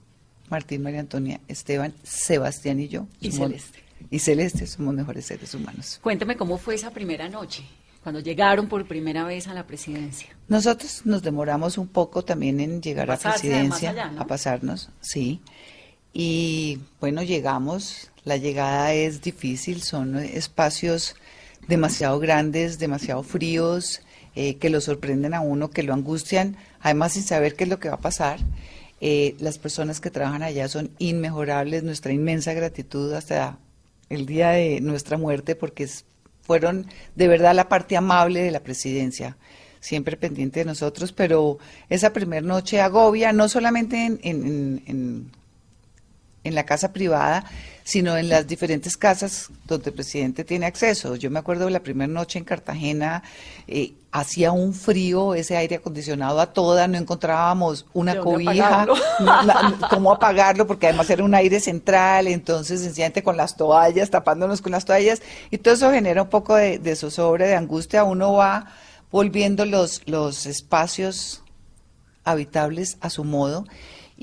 [0.51, 3.07] Martín, María Antonia, Esteban, Sebastián y yo.
[3.19, 3.79] Y somos- Celeste.
[4.09, 5.99] Y Celeste somos mejores seres humanos.
[6.03, 7.63] Cuénteme cómo fue esa primera noche,
[8.03, 10.27] cuando llegaron por primera vez a la presidencia.
[10.47, 14.21] Nosotros nos demoramos un poco también en llegar A a, pasarse presidencia, además allá, ¿no?
[14.21, 15.39] a pasarnos, sí.
[16.13, 21.15] Y bueno, llegamos, la llegada es difícil, son espacios
[21.67, 24.01] demasiado grandes, demasiado fríos,
[24.35, 27.79] eh, que lo sorprenden a uno, que lo angustian, además sin saber qué es lo
[27.79, 28.39] que va a pasar.
[29.03, 33.57] Eh, las personas que trabajan allá son inmejorables, nuestra inmensa gratitud hasta
[34.09, 35.87] el día de nuestra muerte, porque
[36.43, 36.85] fueron
[37.15, 39.37] de verdad la parte amable de la presidencia,
[39.79, 41.57] siempre pendiente de nosotros, pero
[41.89, 45.31] esa primera noche agobia, no solamente en, en- en- en-
[46.43, 47.45] en la casa privada,
[47.83, 51.15] sino en las diferentes casas donde el presidente tiene acceso.
[51.15, 53.23] Yo me acuerdo de la primera noche en Cartagena,
[53.67, 58.81] eh, hacía un frío, ese aire acondicionado a toda, no encontrábamos una ¿De dónde cobija,
[58.81, 58.95] apagarlo?
[59.89, 64.73] cómo apagarlo, porque además era un aire central, entonces sencillamente con las toallas, tapándonos con
[64.73, 68.67] las toallas, y todo eso genera un poco de, de zozobra, de angustia, uno va
[69.11, 71.43] volviendo los, los espacios
[72.23, 73.65] habitables a su modo.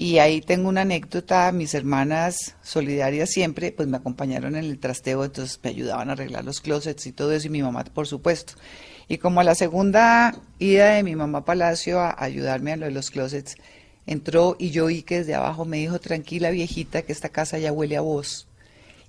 [0.01, 5.25] Y ahí tengo una anécdota, mis hermanas solidarias siempre, pues me acompañaron en el trasteo,
[5.25, 8.53] entonces me ayudaban a arreglar los closets y todo eso, y mi mamá, por supuesto.
[9.09, 12.87] Y como a la segunda ida de mi mamá a Palacio a ayudarme a lo
[12.87, 13.57] de los closets,
[14.07, 17.73] entró y yo vi que desde abajo me dijo, tranquila viejita, que esta casa ya
[17.73, 18.47] huele a vos.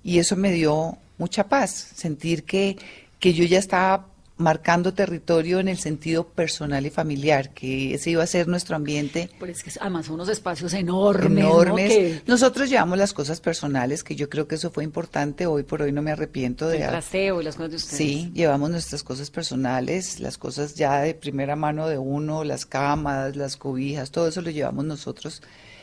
[0.02, 2.76] Y eso me dio mucha paz, sentir que,
[3.20, 4.08] que yo ya estaba
[4.40, 9.30] marcando territorio en el sentido personal y familiar, que ese iba a ser nuestro ambiente
[9.38, 11.62] Pero es que además son unos espacios enormes, ¿no?
[11.62, 12.22] enormes.
[12.26, 15.46] Nosotros llevamos las cosas personales, que yo creo que eso fue importante.
[15.46, 16.86] Hoy por hoy no me arrepiento el de...
[16.86, 17.98] trasteo y las cosas de ustedes.
[17.98, 23.36] Sí, llevamos nuestras cosas personales, las cosas ya de primera mano de uno, las camas,
[23.36, 25.42] las cobijas, todo eso lo llevamos nosotros.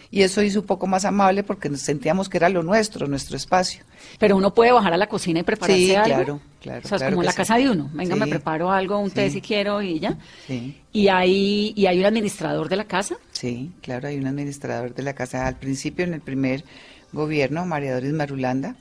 [0.10, 3.36] Y eso hizo un poco más amable porque nos sentíamos que era lo nuestro, nuestro
[3.36, 3.84] espacio.
[4.20, 6.06] Pero uno puede bajar a la cocina y prepararse Sí, algo.
[6.15, 7.38] claro, claro, O sea, es como en la sí.
[7.38, 7.89] casa de uno.
[7.93, 10.17] Venga, me preparo algo, un té si quiero y ya.
[10.48, 10.78] Sí.
[10.93, 13.17] Y hay, y hay un administrador de la casa.
[13.34, 15.46] Sí, claro, hay un administrador de la casa.
[15.46, 16.63] Al principio, en el primer
[17.12, 18.76] gobierno, María Doris Marulanda,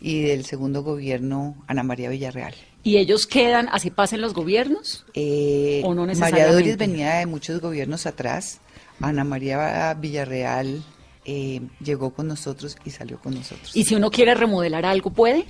[0.00, 2.54] y del segundo gobierno, Ana María Villarreal.
[2.84, 5.04] Y ellos quedan, así pasen los gobiernos.
[5.14, 6.52] Eh, ¿O no María necesariamente?
[6.54, 8.60] Doris venía de muchos gobiernos atrás.
[9.00, 10.82] Ana María Villarreal
[11.24, 13.76] eh, llegó con nosotros y salió con nosotros.
[13.76, 15.44] Y si uno quiere remodelar algo, ¿puede?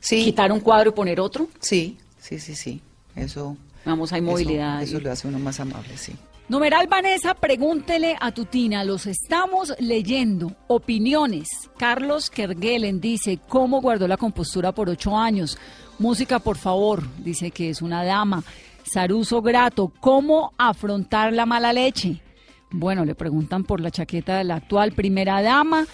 [0.00, 1.48] sí, Quitar un cuadro y poner otro.
[1.60, 2.80] sí, sí, sí, sí.
[3.16, 3.56] Eso.
[3.84, 4.82] Vamos, hay movilidad.
[4.82, 6.12] Eso, lo hace uno más amable, sí.
[6.48, 10.52] Numeral Vanessa, pregúntele a Tutina, los estamos leyendo.
[10.68, 11.48] Opiniones.
[11.76, 15.58] Carlos Kerguelen dice, ¿cómo guardó la compostura por ocho años?
[15.98, 18.44] Música, por favor, dice que es una dama.
[18.84, 22.22] Saruso Grato, ¿cómo afrontar la mala leche?
[22.70, 25.86] Bueno, le preguntan por la chaqueta de la actual primera dama.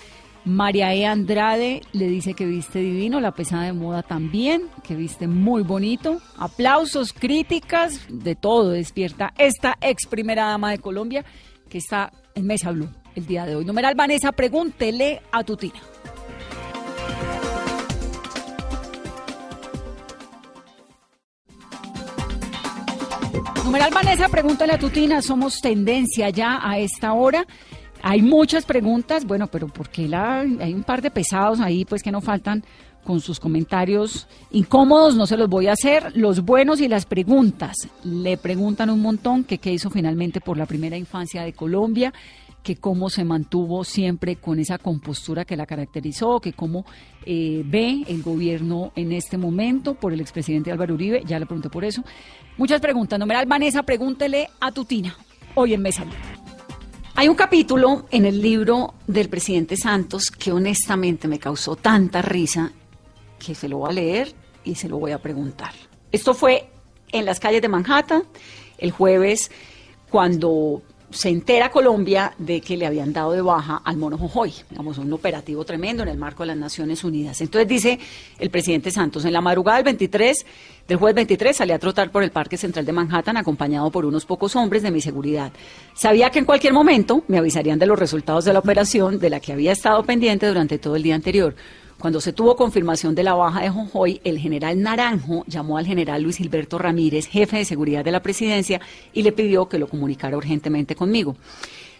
[0.44, 1.06] María E.
[1.06, 6.20] Andrade le dice que viste divino, la pesada de moda también, que viste muy bonito.
[6.36, 11.24] Aplausos, críticas, de todo despierta esta ex primera dama de Colombia
[11.68, 13.64] que está en Mesa Blue el día de hoy.
[13.64, 15.72] Numeral Vanessa, pregúntele a tu tía.
[23.64, 27.46] Numeral Vanessa, pregúntale a Tutina, somos tendencia ya a esta hora.
[28.02, 32.02] Hay muchas preguntas, bueno, pero ¿por qué la, hay un par de pesados ahí pues
[32.02, 32.62] que no faltan
[33.02, 35.16] con sus comentarios incómodos?
[35.16, 37.76] No se los voy a hacer, los buenos y las preguntas.
[38.02, 42.12] Le preguntan un montón que qué hizo finalmente por la primera infancia de Colombia,
[42.64, 46.86] que cómo se mantuvo siempre con esa compostura que la caracterizó, que cómo
[47.26, 51.68] eh, ve el gobierno en este momento por el expresidente Álvaro Uribe, ya le pregunté
[51.68, 52.02] por eso.
[52.56, 53.18] Muchas preguntas.
[53.18, 55.14] Numeral Vanessa, pregúntele a Tutina,
[55.54, 56.06] hoy en Mesa
[57.14, 62.72] Hay un capítulo en el libro del presidente Santos que honestamente me causó tanta risa
[63.38, 65.72] que se lo voy a leer y se lo voy a preguntar.
[66.10, 66.70] Esto fue
[67.12, 68.22] en las calles de Manhattan
[68.78, 69.50] el jueves
[70.08, 70.82] cuando
[71.14, 75.12] se entera Colombia de que le habían dado de baja al mono Jojoy, digamos, un
[75.12, 77.40] operativo tremendo en el marco de las Naciones Unidas.
[77.40, 77.98] Entonces dice
[78.38, 80.44] el presidente Santos, en la madrugada del 23,
[80.88, 84.26] del jueves 23, salí a trotar por el Parque Central de Manhattan acompañado por unos
[84.26, 85.52] pocos hombres de mi seguridad.
[85.94, 89.38] Sabía que en cualquier momento me avisarían de los resultados de la operación de la
[89.38, 91.54] que había estado pendiente durante todo el día anterior.
[92.04, 96.22] Cuando se tuvo confirmación de la baja de Jonjoy, el general Naranjo llamó al general
[96.22, 98.78] Luis Gilberto Ramírez, jefe de seguridad de la presidencia,
[99.14, 101.34] y le pidió que lo comunicara urgentemente conmigo.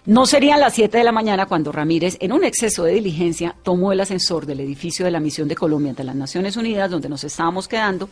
[0.05, 3.93] No serían las 7 de la mañana cuando Ramírez, en un exceso de diligencia, tomó
[3.93, 7.25] el ascensor del edificio de la Misión de Colombia ante las Naciones Unidas, donde nos
[7.25, 8.11] estábamos quedando.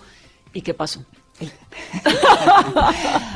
[0.54, 1.04] ¿Y qué pasó?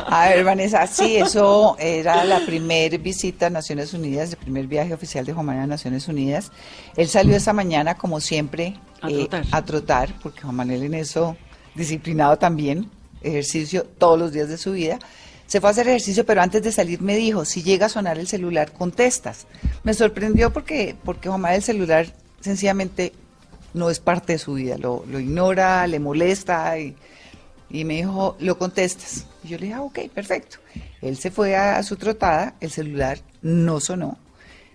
[0.06, 4.94] A ver, Vanessa, sí, eso era la primera visita a Naciones Unidas, el primer viaje
[4.94, 6.52] oficial de Juan Manuel a Naciones Unidas.
[6.96, 9.44] Él salió esa mañana, como siempre, a, eh, trotar.
[9.50, 11.36] a trotar, porque Juan Manuel en eso,
[11.74, 12.90] disciplinado también,
[13.22, 14.98] ejercicio todos los días de su vida.
[15.46, 18.18] Se fue a hacer ejercicio, pero antes de salir me dijo, si llega a sonar
[18.18, 19.46] el celular, contestas.
[19.84, 22.06] Me sorprendió porque, porque Juan Manuel el celular
[22.40, 23.12] sencillamente
[23.74, 26.96] no es parte de su vida, lo, lo ignora, le molesta y
[27.70, 29.26] y me dijo, lo contestas.
[29.42, 30.58] Y yo le dije, ah, ok, perfecto.
[31.02, 34.18] Él se fue a, su trotada, el celular no sonó.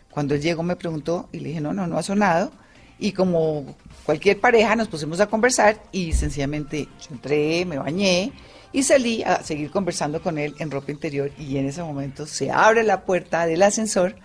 [0.09, 2.51] Cuando él llegó me preguntó y le dije, no, no, no ha sonado.
[2.99, 3.75] Y como
[4.05, 8.31] cualquier pareja nos pusimos a conversar y sencillamente entré, me bañé
[8.73, 12.51] y salí a seguir conversando con él en ropa interior y en ese momento se
[12.51, 14.15] abre la puerta del ascensor,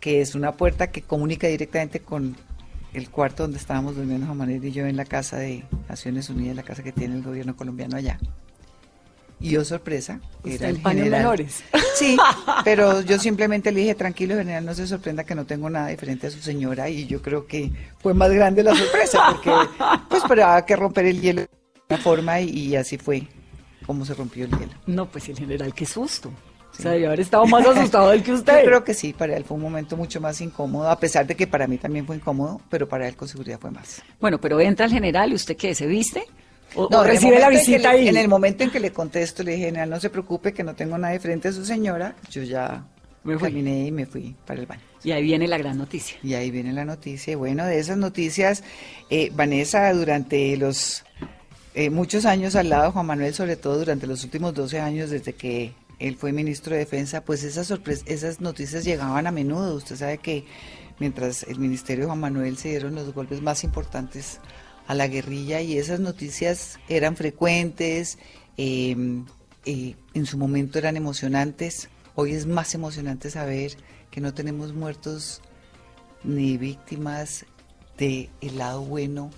[0.00, 2.36] que es una puerta que comunica directamente con
[2.94, 6.62] el cuarto donde estábamos durmiendo Juan y yo en la casa de Naciones Unidas, la
[6.62, 8.18] casa que tiene el gobierno colombiano allá.
[9.40, 11.10] Y yo, sorpresa, era el general.
[11.10, 11.62] menores.
[11.94, 12.16] Sí,
[12.64, 16.26] pero yo simplemente le dije, tranquilo, general, no se sorprenda que no tengo nada diferente
[16.26, 16.88] a su señora.
[16.88, 17.70] Y yo creo que
[18.00, 19.52] fue más grande la sorpresa, porque
[20.08, 21.48] pues esperaba que romper el hielo de
[21.88, 23.28] una forma y, y así fue
[23.86, 24.72] como se rompió el hielo.
[24.86, 26.32] No, pues el general, qué susto.
[26.78, 28.60] O sea, yo haber estado más asustado del que usted.
[28.60, 31.34] Yo creo que sí, para él fue un momento mucho más incómodo, a pesar de
[31.34, 34.00] que para mí también fue incómodo, pero para él con seguridad fue más.
[34.20, 36.24] Bueno, pero entra el general y usted qué, ¿se viste?
[36.74, 38.08] ¿O, no, recibe la visita ahí?
[38.08, 40.74] En el momento en que le contesto, le dije, general, no se preocupe que no
[40.74, 42.84] tengo nada de frente a su señora, yo ya
[43.24, 44.82] me caminé y me fui para el baño.
[45.02, 46.16] Y ahí viene la gran noticia.
[46.22, 47.36] Y ahí viene la noticia.
[47.36, 48.62] Bueno, de esas noticias,
[49.10, 51.04] eh, Vanessa, durante los
[51.74, 55.10] eh, muchos años al lado de Juan Manuel, sobre todo durante los últimos 12 años
[55.10, 57.72] desde que él fue ministro de Defensa, pues esas,
[58.06, 59.74] esas noticias llegaban a menudo.
[59.74, 60.44] Usted sabe que
[60.98, 64.40] mientras el ministerio de Juan Manuel se dieron los golpes más importantes
[64.86, 68.18] a la guerrilla y esas noticias eran frecuentes,
[68.56, 69.26] em,
[69.66, 71.88] eh, en su momento eran emocionantes.
[72.14, 73.72] Hoy es más emocionante saber
[74.10, 75.42] que no tenemos muertos
[76.24, 77.44] ni víctimas
[77.98, 79.30] del lado bueno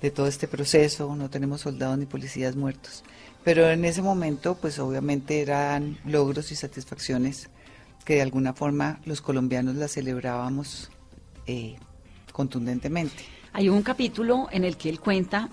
[0.00, 3.04] de todo este proceso, no tenemos soldados ni policías muertos.
[3.50, 7.50] Pero en ese momento, pues obviamente eran logros y satisfacciones
[8.04, 10.88] que de alguna forma los colombianos las celebrábamos
[11.48, 11.74] eh,
[12.32, 13.24] contundentemente.
[13.52, 15.48] Hay un capítulo en el que él cuenta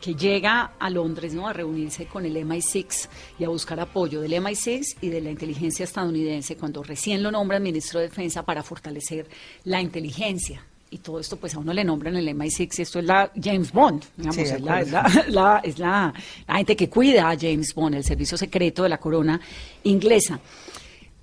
[0.00, 1.48] que llega a Londres ¿no?
[1.48, 3.08] a reunirse con el MI6
[3.40, 7.60] y a buscar apoyo del MI6 y de la inteligencia estadounidense cuando recién lo nombran
[7.60, 9.28] ministro de Defensa para fortalecer
[9.64, 13.06] la inteligencia y todo esto pues a uno le nombran el MI6 y esto es
[13.06, 14.90] la James Bond, digamos, es, la, es,
[15.28, 16.12] la, es, la,
[16.48, 19.40] gente que cuida a James Bond, el servicio secreto de la corona
[19.84, 20.38] inglesa.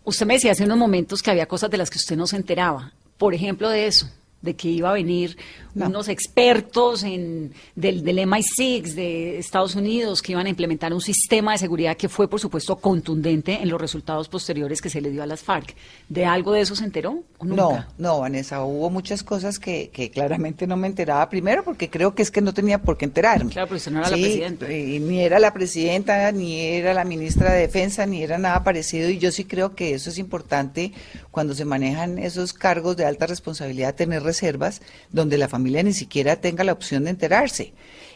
[0.04, 2.36] Usted me decía hace unos momentos que había cosas de las que usted no se
[2.36, 4.10] enteraba, por ejemplo de eso,
[4.42, 5.38] de que iba a venir
[5.76, 5.88] No.
[5.88, 11.52] unos expertos en, del, del MI6 de Estados Unidos que iban a implementar un sistema
[11.52, 15.22] de seguridad que fue, por supuesto, contundente en los resultados posteriores que se le dio
[15.22, 15.76] a las FARC.
[16.08, 17.88] ¿De algo de eso se enteró o No, nunca?
[17.98, 21.30] no, Vanessa, hubo muchas cosas que, que claramente no me enteraba.
[21.30, 23.52] Primero, porque creo que es que no tenía por qué enterarme.
[23.52, 24.72] Claro, porque usted no era la presidenta.
[24.74, 29.10] y ni era la presidenta, ni era la ministra de Defensa, ni era nada parecido.
[29.10, 30.94] Y yo sí creo que eso es importante
[31.32, 36.36] cuando se manejan esos cargos de alta responsabilidad, tener reservas donde la familia ni siquiera
[36.46, 37.74] tenga la opción de enterarse.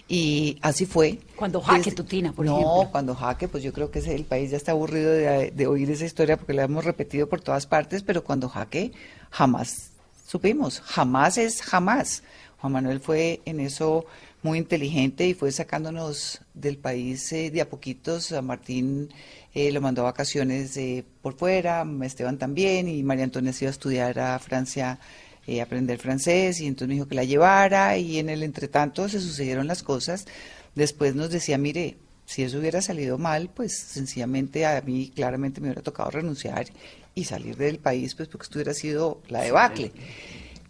[0.07, 1.19] Y así fue.
[1.35, 2.89] Cuando Jaque Desde- Tutina, por no, ejemplo.
[2.91, 6.05] cuando Jaque, pues yo creo que el país ya está aburrido de, de oír esa
[6.05, 8.91] historia porque la hemos repetido por todas partes, pero cuando Jaque
[9.31, 9.91] jamás
[10.27, 12.23] supimos, jamás es jamás.
[12.59, 14.05] Juan Manuel fue en eso
[14.41, 18.33] muy inteligente y fue sacándonos del país eh, de a poquitos.
[18.33, 19.09] A Martín
[19.53, 23.69] eh, lo mandó a vacaciones eh, por fuera, Esteban también, y María Antonia se iba
[23.69, 24.99] a estudiar a Francia
[25.47, 29.19] eh, aprender francés y entonces me dijo que la llevara y en el entretanto se
[29.19, 30.25] sucedieron las cosas.
[30.75, 35.67] Después nos decía, mire, si eso hubiera salido mal, pues sencillamente a mí claramente me
[35.67, 36.67] hubiera tocado renunciar
[37.15, 39.91] y salir del país, pues porque esto hubiera sido la debacle.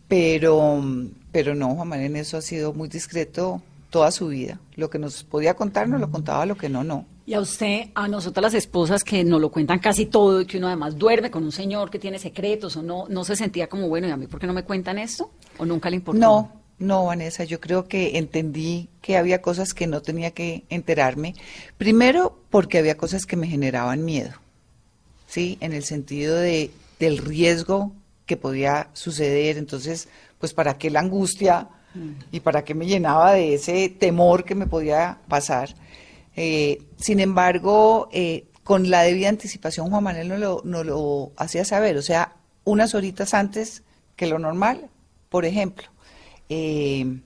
[0.08, 0.84] Pero,
[1.32, 4.60] pero no, Juan Manuel en eso ha sido muy discreto toda su vida.
[4.76, 7.06] Lo que nos podía contar nos lo contaba, lo que no, no.
[7.26, 10.58] Y a usted, a nosotras las esposas que nos lo cuentan casi todo y que
[10.58, 13.88] uno además duerme con un señor que tiene secretos o no, no se sentía como,
[13.88, 15.32] bueno, ¿y a mí por qué no me cuentan esto?
[15.58, 16.20] ¿O nunca le importó?
[16.20, 21.34] No, no, Vanessa, yo creo que entendí que había cosas que no tenía que enterarme.
[21.78, 24.34] Primero, porque había cosas que me generaban miedo,
[25.28, 25.58] ¿sí?
[25.62, 27.94] En el sentido de, del riesgo
[28.26, 29.58] que podía suceder.
[29.58, 30.10] Entonces,
[30.40, 31.70] pues, ¿para qué la angustia
[32.34, 35.76] y para qué me llenaba de ese temor que me podía pasar?
[36.36, 40.30] Eh, sin embargo, eh, con la debida anticipación, Juan Manuel
[40.64, 43.84] no lo, hacía saber, o sea, unas horitas antes
[44.16, 44.90] que lo normal,
[45.30, 45.88] por ejemplo.
[46.50, 47.20] Eh,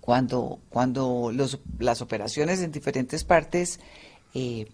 [0.00, 3.78] cuando, cuando los, las operaciones en diferentes partes,
[4.34, 4.66] eh,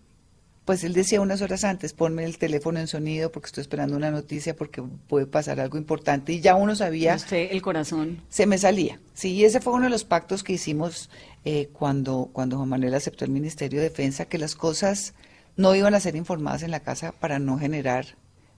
[0.64, 4.10] pues él decía unas horas antes, ponme el teléfono en sonido porque estoy esperando una
[4.10, 8.22] noticia porque puede pasar algo importante y ya uno sabía usted, el corazón.
[8.30, 8.98] se me salía.
[9.12, 11.10] Sí, y ese fue uno de los pactos que hicimos
[11.44, 15.12] eh, cuando, cuando Juan Manuel aceptó el Ministerio de Defensa, que las cosas
[15.56, 18.06] no iban a ser informadas en la casa para no generar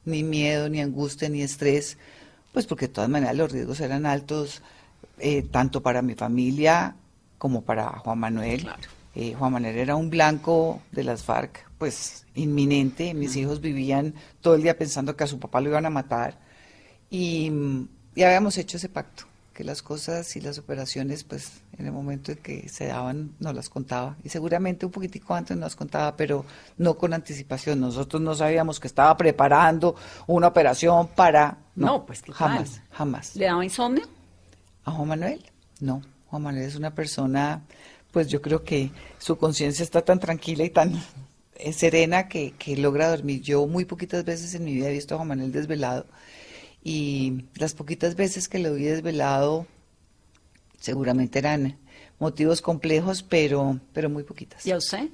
[0.05, 1.99] ni miedo, ni angustia, ni estrés,
[2.53, 4.63] pues porque de todas maneras los riesgos eran altos,
[5.19, 6.95] eh, tanto para mi familia
[7.39, 8.63] como para Juan Manuel.
[8.63, 8.83] Claro.
[9.17, 13.15] Eh, Juan Manuel era un blanco de las FARC, pues inminente.
[13.15, 16.39] Mis hijos vivían todo el día pensando que a su papá lo iban a matar.
[17.11, 21.87] Y, mm, y habíamos hecho ese pacto, que las cosas y las operaciones, pues en
[21.87, 24.17] el momento en que se daban, nos las contaba.
[24.25, 26.45] Y seguramente un poquitico antes nos las contaba, pero
[26.79, 27.81] no con anticipación.
[27.81, 31.59] Nosotros no sabíamos que estaba preparando una operación para...
[31.75, 33.37] No, pues, jamás, jamás.
[33.37, 34.07] ¿Le daba insomnio?
[34.85, 35.45] ¿A Juan Manuel?
[35.81, 37.63] No, Juan Manuel es una persona,
[38.13, 40.93] pues yo creo que su conciencia está tan tranquila y tan
[41.73, 43.43] serena que, que logra dormir.
[43.43, 46.07] Yo muy poquitas veces en mi vida he visto a Juan Manuel desvelado
[46.83, 49.67] y las poquitas veces que lo vi desvelado
[50.81, 51.79] seguramente eran
[52.19, 54.65] motivos complejos, pero, pero muy poquitas.
[54.65, 55.09] ¿Y a usted?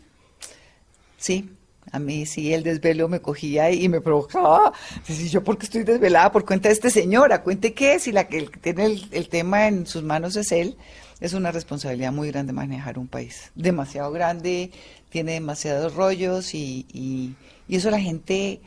[1.16, 1.50] Sí,
[1.90, 4.72] a mí sí el desvelo me cogía y me provocaba.
[5.06, 8.28] Decir, yo porque estoy desvelada por cuenta de este señor, a cuente qué, si la
[8.28, 10.76] que tiene el, el tema en sus manos es él,
[11.20, 13.50] es una responsabilidad muy grande manejar un país.
[13.54, 14.70] Demasiado grande,
[15.08, 17.34] tiene demasiados rollos y, y,
[17.68, 18.60] y eso la gente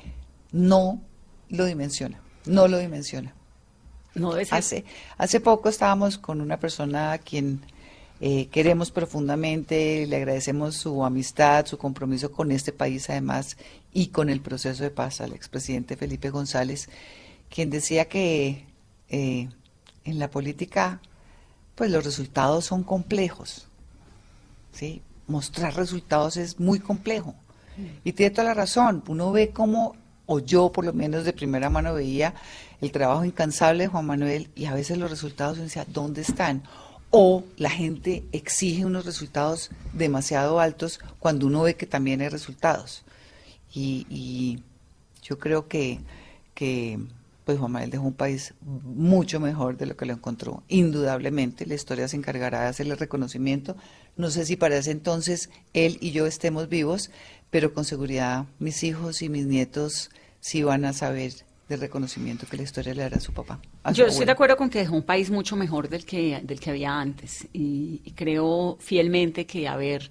[0.52, 1.02] no
[1.50, 3.34] lo dimensiona, no lo dimensiona.
[4.14, 4.34] No.
[4.52, 4.86] Hace,
[5.18, 7.66] hace poco estábamos con una persona a quien
[8.22, 13.58] eh, queremos profundamente, le agradecemos su amistad, su compromiso con este país además
[13.94, 16.90] y con el proceso de paz al expresidente Felipe González,
[17.50, 18.66] quien decía que
[19.10, 19.50] eh,
[20.06, 21.02] en la política
[21.76, 23.68] pues los resultados son complejos.
[24.72, 25.02] ¿sí?
[25.28, 27.36] Mostrar resultados es muy complejo.
[28.06, 29.04] Y tiene toda la razón.
[29.08, 32.34] Uno ve cómo, o yo por lo menos de primera mano veía
[32.80, 36.64] el trabajo incansable de Juan Manuel y a veces los resultados uno decía, ¿dónde están?
[37.12, 43.04] O la gente exige unos resultados demasiado altos cuando uno ve que también hay resultados.
[43.74, 44.64] Y, y
[45.22, 46.00] yo creo que,
[46.54, 47.00] que
[47.46, 51.66] pues Juan Manuel dejó un país mucho mejor de lo que lo encontró, indudablemente.
[51.66, 53.78] La historia se encargará de hacerle reconocimiento.
[54.18, 57.12] No sé si para ese entonces él y yo estemos vivos,
[57.52, 60.10] pero con seguridad mis hijos y mis nietos
[60.40, 61.34] sí van a saber
[61.68, 63.60] del reconocimiento que la historia le dará a su papá.
[63.84, 66.42] a su Yo estoy de acuerdo con que dejó un país mucho mejor del que,
[66.44, 70.10] del que había antes y, y creo fielmente que haber,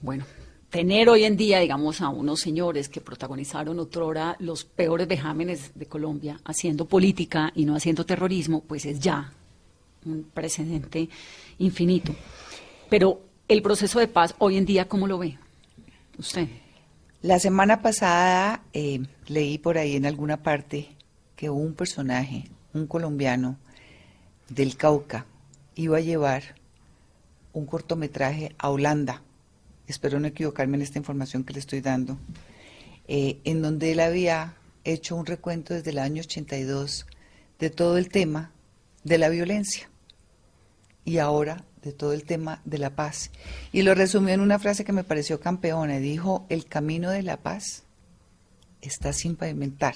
[0.00, 0.24] bueno,
[0.70, 5.86] tener hoy en día, digamos, a unos señores que protagonizaron otrora los peores vejámenes de
[5.86, 9.32] Colombia haciendo política y no haciendo terrorismo, pues es ya
[10.04, 11.08] un precedente
[11.58, 12.14] infinito.
[12.88, 15.38] Pero el proceso de paz hoy en día, ¿cómo lo ve
[16.18, 16.48] usted?
[17.20, 20.90] La semana pasada eh, leí por ahí en alguna parte
[21.34, 23.58] que un personaje, un colombiano
[24.48, 25.26] del Cauca,
[25.74, 26.54] iba a llevar
[27.52, 29.20] un cortometraje a Holanda.
[29.88, 32.18] Espero no equivocarme en esta información que le estoy dando,
[33.08, 34.54] eh, en donde él había
[34.84, 37.04] hecho un recuento desde el año 82
[37.58, 38.52] de todo el tema
[39.02, 39.90] de la violencia.
[41.04, 43.30] Y ahora de todo el tema de la paz.
[43.72, 45.98] Y lo resumió en una frase que me pareció campeona.
[45.98, 47.84] Dijo, el camino de la paz
[48.80, 49.94] está sin pavimentar.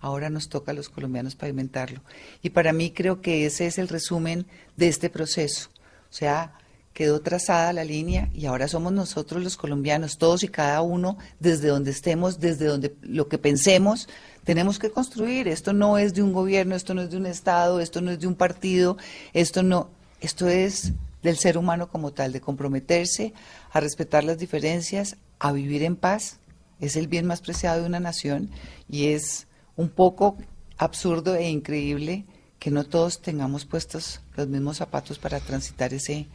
[0.00, 2.00] Ahora nos toca a los colombianos pavimentarlo.
[2.42, 4.46] Y para mí creo que ese es el resumen
[4.76, 5.70] de este proceso.
[6.10, 6.54] O sea,
[6.96, 11.68] quedó trazada la línea y ahora somos nosotros los colombianos, todos y cada uno, desde
[11.68, 14.08] donde estemos, desde donde lo que pensemos,
[14.44, 15.46] tenemos que construir.
[15.46, 18.20] Esto no es de un gobierno, esto no es de un Estado, esto no es
[18.20, 18.96] de un partido,
[19.34, 19.90] esto no,
[20.22, 23.32] esto es del ser humano como tal, de comprometerse
[23.72, 26.38] a respetar las diferencias, a vivir en paz.
[26.80, 28.50] Es el bien más preciado de una nación
[28.88, 29.46] y es
[29.76, 30.36] un poco
[30.78, 32.24] absurdo e increíble
[32.58, 36.26] que no todos tengamos puestos los mismos zapatos para transitar ese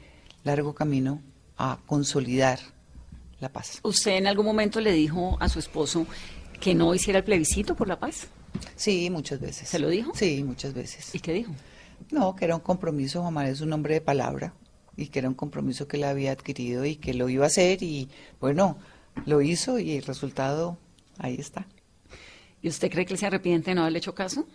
[0.43, 1.21] largo camino
[1.57, 2.59] a consolidar
[3.39, 3.79] la paz.
[3.83, 6.05] ¿Usted en algún momento le dijo a su esposo
[6.59, 8.27] que no hiciera el plebiscito por la paz?
[8.75, 9.69] Sí, muchas veces.
[9.69, 10.11] ¿Se lo dijo?
[10.15, 11.13] Sí, muchas veces.
[11.15, 11.51] ¿Y qué dijo?
[12.11, 14.53] No, que era un compromiso, Juan es un hombre de palabra
[14.95, 17.83] y que era un compromiso que él había adquirido y que lo iba a hacer
[17.83, 18.77] y bueno,
[19.25, 20.77] lo hizo y el resultado
[21.17, 21.65] ahí está.
[22.61, 24.45] ¿Y usted cree que él se arrepiente de no haberle hecho caso?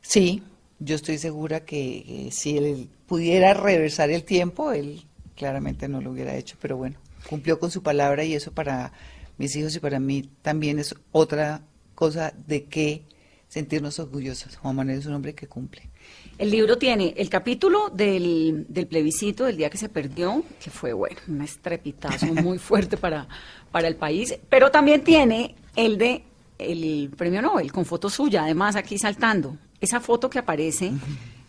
[0.00, 0.42] Sí,
[0.78, 5.04] yo estoy segura que si él pudiera reversar el tiempo, él
[5.36, 6.96] claramente no lo hubiera hecho, pero bueno,
[7.28, 8.92] cumplió con su palabra y eso para
[9.38, 11.62] mis hijos y para mí también es otra
[11.94, 13.04] cosa de que
[13.48, 14.56] sentirnos orgullosos.
[14.56, 15.88] Juan Manuel es un hombre que cumple.
[16.36, 20.92] El libro tiene el capítulo del, del, plebiscito del día que se perdió, que fue,
[20.92, 23.26] bueno, un estrepitazo muy fuerte para,
[23.72, 26.24] para el país, pero también tiene el de
[26.58, 29.56] el premio Nobel, con foto suya, además aquí saltando.
[29.80, 30.92] Esa foto que aparece,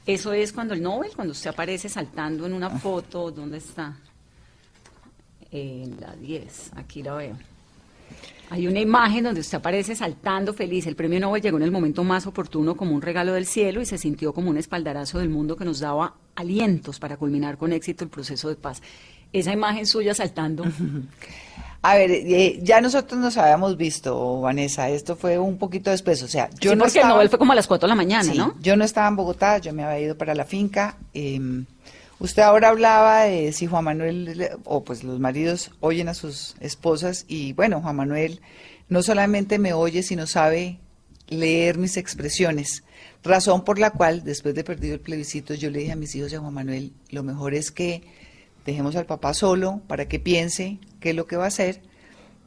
[0.06, 2.80] eso es cuando el Nobel, cuando usted aparece saltando en una ah.
[2.80, 3.97] foto, ¿dónde está?
[5.52, 7.38] En la 10, aquí la veo.
[8.51, 10.88] Hay una imagen donde usted aparece saltando feliz.
[10.88, 13.86] El premio Nobel llegó en el momento más oportuno como un regalo del cielo y
[13.86, 18.03] se sintió como un espaldarazo del mundo que nos daba alientos para culminar con éxito
[18.03, 18.82] el proceso de paz.
[19.32, 20.66] Esa imagen suya saltando.
[21.82, 26.28] A ver, eh, ya nosotros nos habíamos visto, Vanessa, esto fue un poquito después, o
[26.28, 28.55] sea, yo no porque el Nobel fue como a las 4 de la mañana, ¿no?
[28.60, 30.97] Yo no estaba en Bogotá, yo me había ido para la finca.
[31.14, 31.66] Em,
[32.20, 37.26] usted ahora hablaba de si Juan Manuel, o pues los maridos oyen a sus esposas,
[37.28, 38.41] y bueno, Juan Manuel
[38.89, 40.80] no solamente me oye, sino sabe
[41.28, 42.84] leer mis expresiones.
[43.24, 46.32] Razón por la cual, después de perdido el plebiscito, yo le dije a mis hijos
[46.32, 48.03] y a Juan Manuel, lo mejor es que
[48.65, 51.82] dejemos al papá solo para que piense qué es lo que va a hacer,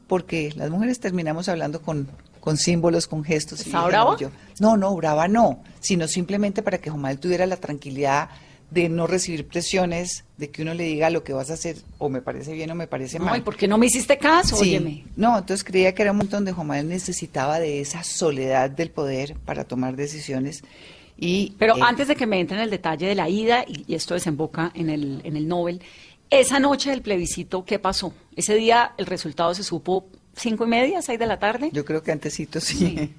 [0.07, 2.09] porque las mujeres terminamos hablando con,
[2.39, 3.61] con símbolos, con gestos.
[3.61, 4.17] ¿Está brava?
[4.59, 8.29] no, no, brava no, sino simplemente para que Jomal tuviera la tranquilidad
[8.73, 12.09] de no recibir presiones, de que uno le diga lo que vas a hacer, o
[12.09, 13.37] me parece bien o me parece mal.
[13.37, 14.55] ¿y por qué no me hiciste caso?
[14.55, 15.05] Sí.
[15.15, 19.35] No, entonces creía que era un momento donde Jomal necesitaba de esa soledad del poder
[19.45, 20.63] para tomar decisiones.
[21.17, 23.85] Y, Pero eh, antes de que me entre en el detalle de la ida, y,
[23.87, 25.81] y esto desemboca en el, en el Nobel,
[26.31, 28.13] esa noche del plebiscito, ¿qué pasó?
[28.35, 31.69] Ese día el resultado se supo cinco y media, seis de la tarde.
[31.71, 33.13] Yo creo que antesito sí.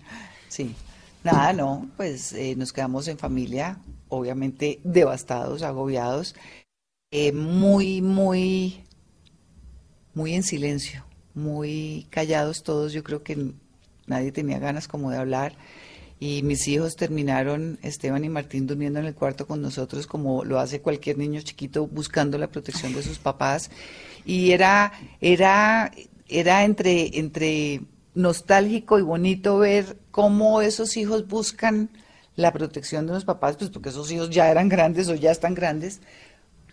[0.49, 0.75] Sí.
[1.23, 3.79] Nada, no, pues eh, nos quedamos en familia,
[4.15, 6.35] obviamente devastados, agobiados,
[7.11, 8.85] eh, muy, muy,
[10.15, 11.05] muy en silencio,
[11.35, 12.93] muy callados todos.
[12.93, 13.53] Yo creo que
[14.07, 15.57] nadie tenía ganas como de hablar
[16.21, 20.59] y mis hijos terminaron, Esteban y Martín, durmiendo en el cuarto con nosotros como lo
[20.59, 23.71] hace cualquier niño chiquito buscando la protección de sus papás.
[24.25, 25.93] Y era, era,
[26.29, 27.83] era entre, entre
[28.15, 31.91] nostálgico y bonito ver cómo esos hijos buscan
[32.37, 35.55] la protección de los papás, pues porque esos hijos ya eran grandes o ya están
[35.55, 36.01] grandes,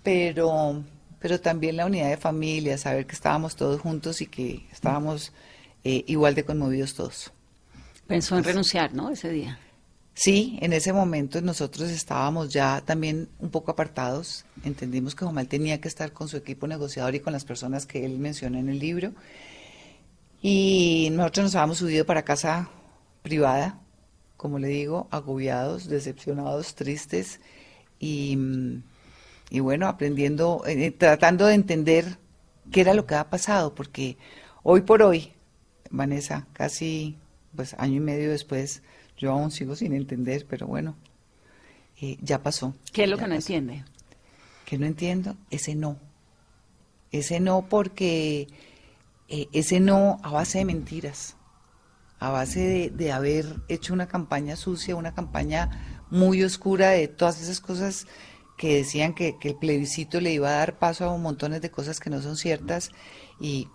[0.03, 0.83] pero,
[1.19, 5.31] pero también la unidad de familia, saber que estábamos todos juntos y que estábamos
[5.83, 7.31] eh, igual de conmovidos todos.
[8.07, 9.09] Pensó en renunciar, ¿no?
[9.09, 9.59] Ese día.
[10.13, 14.45] Sí, en ese momento nosotros estábamos ya también un poco apartados.
[14.63, 18.05] Entendimos que Jomal tenía que estar con su equipo negociador y con las personas que
[18.05, 19.13] él menciona en el libro.
[20.41, 22.69] Y nosotros nos habíamos subido para casa
[23.23, 23.79] privada,
[24.41, 27.41] como le digo, agobiados, decepcionados, tristes
[27.99, 28.35] y,
[29.51, 32.17] y bueno, aprendiendo, eh, tratando de entender
[32.71, 34.17] qué era lo que había pasado, porque
[34.63, 35.33] hoy por hoy,
[35.91, 37.19] Vanessa, casi
[37.55, 38.81] pues año y medio después,
[39.15, 40.95] yo aún sigo sin entender, pero bueno,
[42.01, 42.73] eh, ya pasó.
[42.91, 43.53] ¿Qué es lo que no pasó.
[43.53, 43.83] entiende?
[44.65, 45.99] que no entiendo, ese no.
[47.11, 48.47] Ese no porque
[49.27, 51.35] eh, ese no a base de mentiras,
[52.21, 57.41] a base de, de haber hecho una campaña sucia, una campaña muy oscura de todas
[57.41, 58.07] esas cosas
[58.61, 62.11] que decían que, el plebiscito le iba a dar paso a montones de cosas que
[62.11, 62.91] no son ciertas.
[63.39, 63.67] Y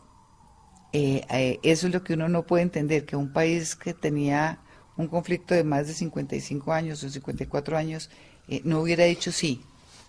[0.92, 4.60] eh, eh, eso es lo que uno no puede entender, que un país que tenía
[4.96, 8.10] un conflicto de más de 55 años o 54 años
[8.46, 9.60] eh, no hubiera dicho sí,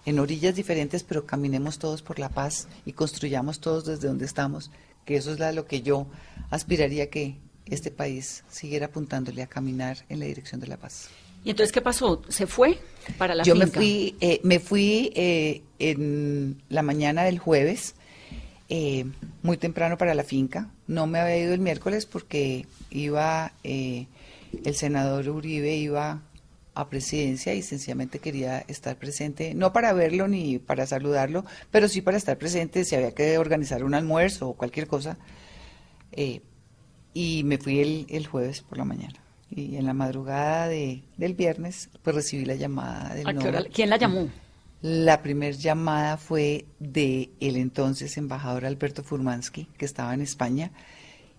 [0.06, 4.70] en orillas diferentes, pero caminemos todos por la paz y construyamos todos desde donde estamos,
[5.06, 6.06] que eso es lo que yo
[6.52, 7.40] aspiraría que
[7.70, 11.10] este país siguiera apuntándole a caminar en la dirección de la paz.
[11.44, 12.22] ¿Y entonces qué pasó?
[12.30, 12.80] ¿Se fue
[13.18, 13.80] para la Yo me finca?
[13.80, 17.96] fui, eh, me fui eh, en la mañana del jueves,
[18.70, 19.06] eh,
[19.44, 20.70] muy temprano para la finca.
[20.88, 24.08] No me había ido el miércoles porque iba, eh,
[24.66, 26.22] el senador Uribe iba
[26.74, 32.02] a presidencia y sencillamente quería estar presente, no para verlo ni para saludarlo, pero sí
[32.02, 35.18] para estar presente si había que organizar un almuerzo o cualquier cosa.
[36.12, 36.42] Eh,
[37.20, 39.16] y me fui el, el jueves por la mañana.
[39.50, 43.50] Y en la madrugada de, del viernes, pues recibí la llamada del ¿A qué no.
[43.50, 44.28] hora- ¿Quién la llamó?
[44.82, 50.72] La primera llamada fue de el entonces embajador Alberto Furmansky, que estaba en España,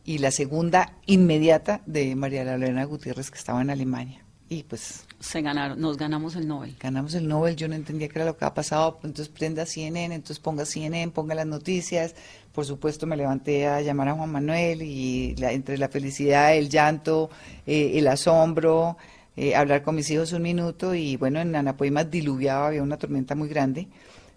[0.04, 4.24] y la segunda inmediata de María Lorena Gutiérrez, que estaba en Alemania.
[4.48, 6.74] Y pues Se ganaron, nos ganamos el Nobel.
[6.80, 10.14] ganamos el Nobel, yo no entendía qué era lo que había pasado, entonces prenda CNN,
[10.14, 12.14] entonces ponga CNN, ponga las noticias,
[12.58, 16.68] por supuesto me levanté a llamar a Juan Manuel y la- entre la felicidad, el
[16.68, 17.30] llanto,
[17.64, 18.96] eh, el asombro,
[19.36, 23.36] eh, hablar con mis hijos un minuto y bueno, en Anapoima diluviaba, había una tormenta
[23.36, 23.86] muy grande,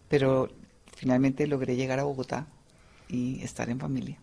[0.08, 0.50] pero
[0.96, 2.46] finalmente logré llegar a Bogotá
[3.10, 4.20] y estar en familia.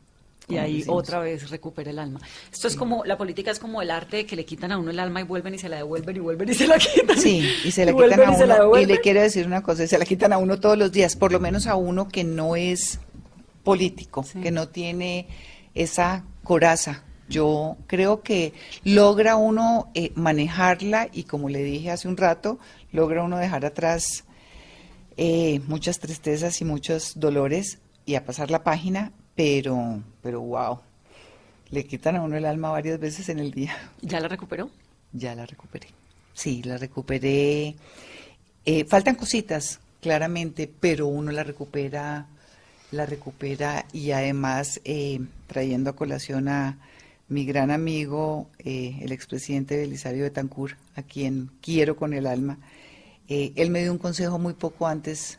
[0.51, 1.03] Y ahí decimos.
[1.03, 2.21] otra vez recupera el alma.
[2.53, 4.93] Esto es como, la política es como el arte de que le quitan a uno
[4.93, 7.19] el alma y vuelven y se la devuelven y vuelven y se la quitan.
[7.19, 8.21] Sí, y se la quitan
[8.53, 8.79] a uno.
[8.79, 11.33] Y le quiero decir una cosa, se la quitan a uno todos los días, por
[11.33, 13.01] lo menos a uno que no es
[13.69, 14.41] político, Sí.
[14.41, 15.27] que no tiene
[15.75, 17.05] esa coraza.
[17.29, 18.55] Yo creo que
[18.85, 22.59] logra uno eh, manejarla y como le dije hace un rato,
[22.93, 24.25] logra uno dejar atrás
[25.19, 30.79] eh, muchas tristezas y muchos dolores y a pasar la página, pero, pero wow,
[31.71, 33.77] le quitan a uno el alma varias veces en el día.
[34.01, 34.71] ¿Ya la recuperó?
[35.13, 35.89] Ya la recuperé.
[36.33, 37.77] Sí, la recuperé.
[38.65, 42.27] Eh, faltan cositas, claramente, pero uno la recupera,
[42.91, 46.79] la recupera y además eh, trayendo a colación a
[47.29, 52.59] mi gran amigo, eh, el expresidente Belisario Betancourt, a quien quiero con el alma.
[53.29, 55.39] eh, él me dio un consejo muy poco antes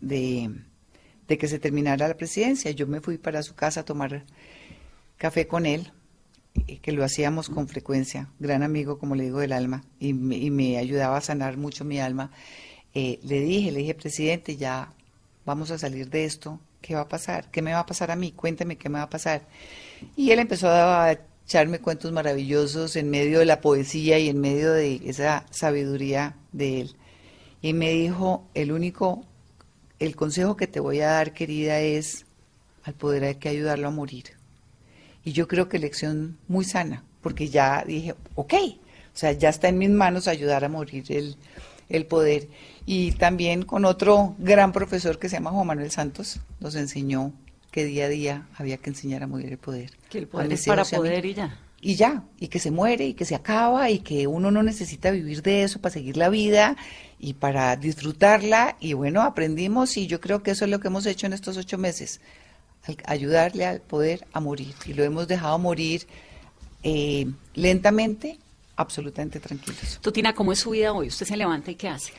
[0.00, 0.50] de,
[1.28, 2.72] de que se terminara la presidencia.
[2.72, 4.24] Yo me fui para su casa a tomar
[5.16, 5.92] café con él,
[6.66, 10.36] eh, que lo hacíamos con frecuencia, gran amigo, como le digo, del alma, y me,
[10.36, 12.32] y me ayudaba a sanar mucho mi alma.
[12.92, 14.92] Le dije, le dije, presidente, ya
[15.46, 17.50] vamos a salir de esto, ¿qué va a pasar?
[17.50, 18.32] ¿Qué me va a pasar a mí?
[18.32, 19.42] Cuéntame qué me va a pasar.
[20.16, 21.12] Y él empezó a
[21.44, 26.82] echarme cuentos maravillosos en medio de la poesía y en medio de esa sabiduría de
[26.82, 26.96] él.
[27.62, 29.24] Y me dijo, el único,
[29.98, 32.24] el consejo que te voy a dar, querida, es
[32.84, 34.24] al poder hay que ayudarlo a morir.
[35.24, 38.54] Y yo creo que lección muy sana, porque ya dije, ok,
[39.12, 41.36] o sea, ya está en mis manos ayudar a morir el,
[41.90, 42.48] el poder.
[42.86, 47.32] Y también con otro gran profesor que se llama Juan Manuel Santos, nos enseñó
[47.70, 49.90] que día a día había que enseñar a morir el poder.
[50.08, 51.58] Que el poder es para poder y ya.
[51.82, 55.10] Y ya, y que se muere y que se acaba y que uno no necesita
[55.10, 56.76] vivir de eso para seguir la vida
[57.18, 58.76] y para disfrutarla.
[58.80, 61.56] Y bueno, aprendimos y yo creo que eso es lo que hemos hecho en estos
[61.56, 62.20] ocho meses,
[63.06, 64.74] ayudarle al poder a morir.
[64.84, 66.06] Y lo hemos dejado morir
[66.82, 68.38] eh, lentamente,
[68.80, 69.98] absolutamente tranquilos.
[70.00, 71.08] Tutina, ¿cómo es su vida hoy?
[71.08, 72.12] ¿Usted se levanta y qué hace?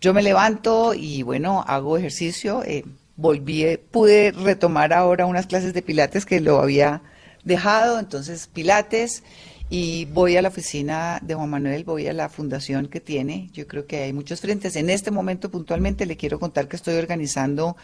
[0.00, 2.62] Yo me levanto y bueno, hago ejercicio.
[2.64, 2.84] eh,
[3.16, 7.02] volví, eh, pude retomar ahora unas clases de pilates que lo había
[7.44, 9.22] dejado, entonces pilates
[9.70, 13.50] y voy a la oficina de Juan Manuel, voy a la fundación que tiene.
[13.52, 14.76] Yo creo que hay muchos frentes.
[14.76, 17.76] En este momento puntualmente le quiero contar que estoy organizando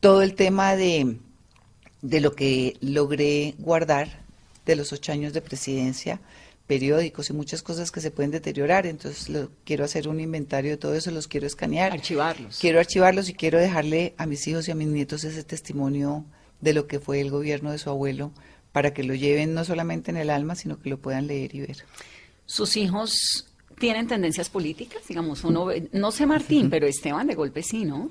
[0.00, 1.16] todo el tema de,
[2.02, 4.22] de lo que logré guardar
[4.64, 6.20] de los ocho años de presidencia,
[6.66, 8.86] periódicos y muchas cosas que se pueden deteriorar.
[8.86, 11.92] Entonces lo, quiero hacer un inventario de todo eso, los quiero escanear.
[11.92, 12.58] Archivarlos.
[12.58, 16.24] Quiero archivarlos y quiero dejarle a mis hijos y a mis nietos ese testimonio
[16.60, 18.32] de lo que fue el gobierno de su abuelo,
[18.72, 21.60] para que lo lleven no solamente en el alma, sino que lo puedan leer y
[21.60, 21.84] ver.
[22.46, 23.46] ¿Sus hijos
[23.78, 25.02] tienen tendencias políticas?
[25.08, 28.08] Digamos, uno ve- no sé Martín, pero Esteban de golpe sí, ¿no?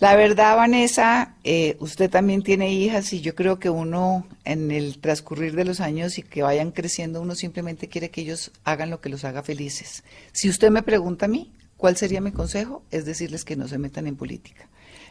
[0.00, 4.98] La verdad, Vanessa, eh, usted también tiene hijas y yo creo que uno en el
[4.98, 9.02] transcurrir de los años y que vayan creciendo, uno simplemente quiere que ellos hagan lo
[9.02, 10.02] que los haga felices.
[10.32, 12.82] Si usted me pregunta a mí, ¿cuál sería mi consejo?
[12.90, 14.70] Es decirles que no se metan en política.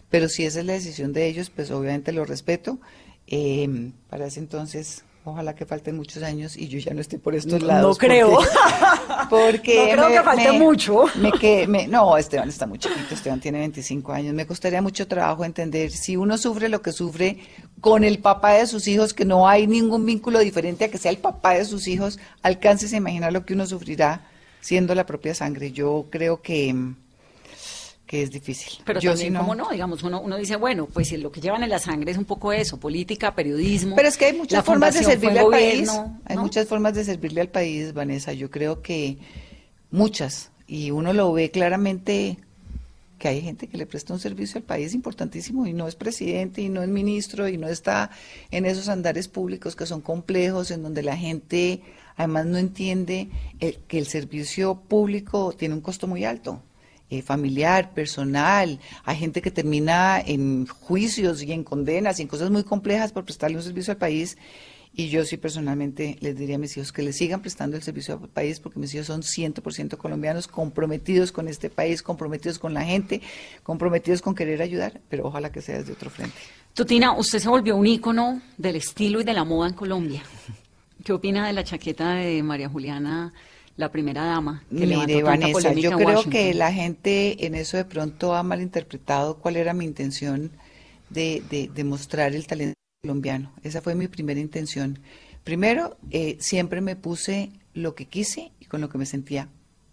[0.09, 2.79] Pero si esa es la decisión de ellos, pues obviamente lo respeto.
[3.27, 7.35] Eh, para ese entonces Ojalá que falten muchos años y yo ya no esté por
[7.35, 7.83] estos lados.
[7.83, 8.39] No creo.
[9.29, 11.05] Porque, no creo que falte mucho.
[11.15, 14.33] Me que, me, no, Esteban está muy chiquito, Esteban tiene 25 años.
[14.33, 17.37] Me costaría mucho trabajo entender si uno sufre lo que sufre
[17.81, 21.11] con el papá de sus hijos, que no hay ningún vínculo diferente a que sea
[21.11, 24.21] el papá de sus hijos, alcances a imaginar lo que uno sufrirá
[24.61, 25.71] siendo la propia sangre.
[25.71, 26.73] Yo creo que
[28.09, 28.81] que es difícil.
[28.85, 29.69] Pero Yo, también, ¿cómo no?
[29.69, 32.51] Digamos, uno, uno dice, bueno, pues lo que llevan en la sangre es un poco
[32.51, 33.95] eso, política, periodismo.
[33.95, 35.91] Pero es que hay muchas formas de servirle al país.
[36.25, 38.33] Hay muchas formas de servirle al país, Vanessa.
[38.33, 39.19] Yo creo que
[39.91, 40.49] muchas.
[40.65, 42.39] Y uno lo ve claramente
[43.19, 46.63] que hay gente que le presta un servicio al país importantísimo y no es presidente
[46.63, 48.09] y no es ministro y no está
[48.49, 51.83] en esos andares públicos que son complejos, en donde la gente
[52.17, 53.29] además no entiende
[53.59, 56.63] que el servicio público tiene un costo muy alto
[57.09, 62.51] eh, familiar, personal, hay gente que termina en juicios y en condenas y en cosas
[62.51, 64.37] muy complejas por prestarle un servicio al país.
[64.93, 68.19] Y yo sí personalmente les diría a mis hijos que le sigan prestando el servicio
[68.21, 72.83] al país porque mis hijos son 100% colombianos, comprometidos con este país, comprometidos con la
[72.83, 73.21] gente,
[73.63, 76.35] comprometidos con querer ayudar, pero ojalá que sea desde otro frente.
[76.73, 80.23] Tutina, usted se volvió un ícono del estilo y de la moda en Colombia.
[81.03, 83.33] ¿Qué opina de la chaqueta de María Juliana
[83.79, 84.61] la primera dama.
[84.69, 89.55] Que Mire, Vanessa, yo creo que la gente en eso de pronto ha malinterpretado cuál
[89.55, 90.51] era mi intención
[91.09, 91.41] de,
[91.73, 93.53] de, mostrar el talento colombiano.
[93.63, 94.99] Esa fue mi primera intención.
[95.45, 99.47] Primero, eh, siempre me puse lo que quise y con lo que me sentía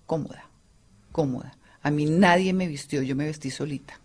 [0.05, 0.51] cómoda,
[1.13, 1.57] cómoda.
[1.81, 4.01] A mí nadie me vistió, yo me vestí solita.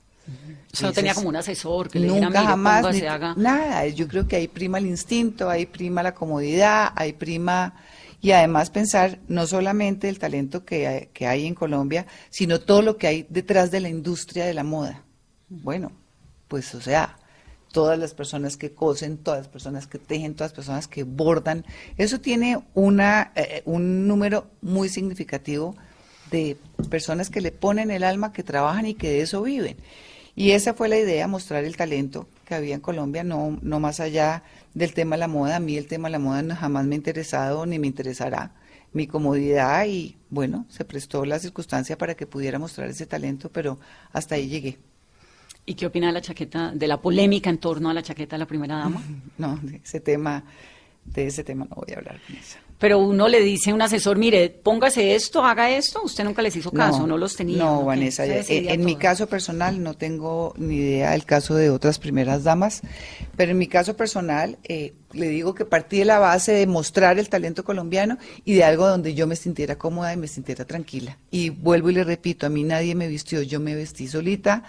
[0.71, 3.88] O sea, no tenía como un asesor que nunca le dijera, jamás, nada.
[3.88, 7.73] Yo creo que ahí prima el instinto, ahí prima la comodidad, ahí prima
[8.22, 13.07] y además pensar no solamente el talento que hay, en Colombia, sino todo lo que
[13.07, 15.03] hay detrás de la industria de la moda.
[15.49, 15.91] Bueno,
[16.47, 17.17] pues o sea,
[17.72, 21.65] todas las personas que cosen, todas las personas que tejen, todas las personas que bordan,
[21.97, 25.76] eso tiene una, eh, un número muy significativo
[26.30, 26.57] de
[26.89, 29.78] personas que le ponen el alma, que trabajan y que de eso viven.
[30.36, 34.02] Y esa fue la idea, mostrar el talento que había en Colombia, no, no más
[34.02, 34.43] allá
[34.74, 35.56] del tema de la moda.
[35.56, 38.52] A mí el tema de la moda no, jamás me ha interesado ni me interesará.
[38.91, 43.80] Mi comodidad y bueno, se prestó la circunstancia para que pudiera mostrar ese talento, pero
[44.12, 44.80] hasta ahí llegué.
[45.66, 48.39] ¿Y qué opina de la chaqueta, de la polémica en torno a la chaqueta de
[48.39, 49.02] la primera dama?
[49.38, 50.43] No, de ese tema,
[51.06, 53.82] de ese tema no voy a hablar con eso pero uno le dice a un
[53.84, 57.59] asesor, mire, póngase esto, haga esto, usted nunca les hizo caso, no, los tenía.
[57.59, 62.43] No, Vanessa, en, mi caso personal no tengo ni idea del caso de otras primeras
[62.43, 62.82] damas,
[63.38, 67.19] pero en mi caso personal eh, le digo que partí de la base de mostrar
[67.19, 71.19] el talento colombiano y de algo donde yo me sintiera cómoda y me sintiera tranquila.
[71.29, 74.63] Y vuelvo y le repito, a mí nadie me vistió, yo me vestí solita,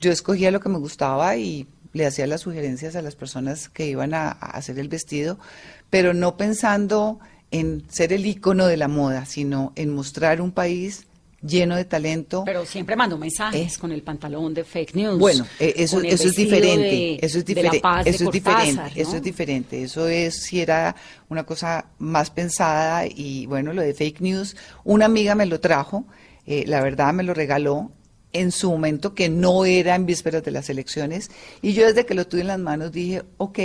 [0.00, 3.86] yo escogía lo que me gustaba y le hacía las sugerencias a las personas que
[3.86, 5.38] iban a hacer el vestido,
[5.90, 7.20] pero no pensando
[7.50, 11.06] en ser el icono de la moda, sino en mostrar un país
[11.42, 12.42] lleno de talento.
[12.44, 13.80] Pero siempre mando mensajes eh.
[13.80, 15.18] con el pantalón de fake news.
[15.18, 19.82] Bueno, eh, eso, eso es diferente, eso es diferente, eso es diferente, eso es diferente,
[19.82, 20.96] eso es si era
[21.28, 26.06] una cosa más pensada y bueno, lo de fake news, una amiga me lo trajo,
[26.46, 27.92] eh, la verdad me lo regaló
[28.32, 31.30] en su momento que no era en vísperas de las elecciones
[31.62, 33.58] y yo desde que lo tuve en las manos dije, ok,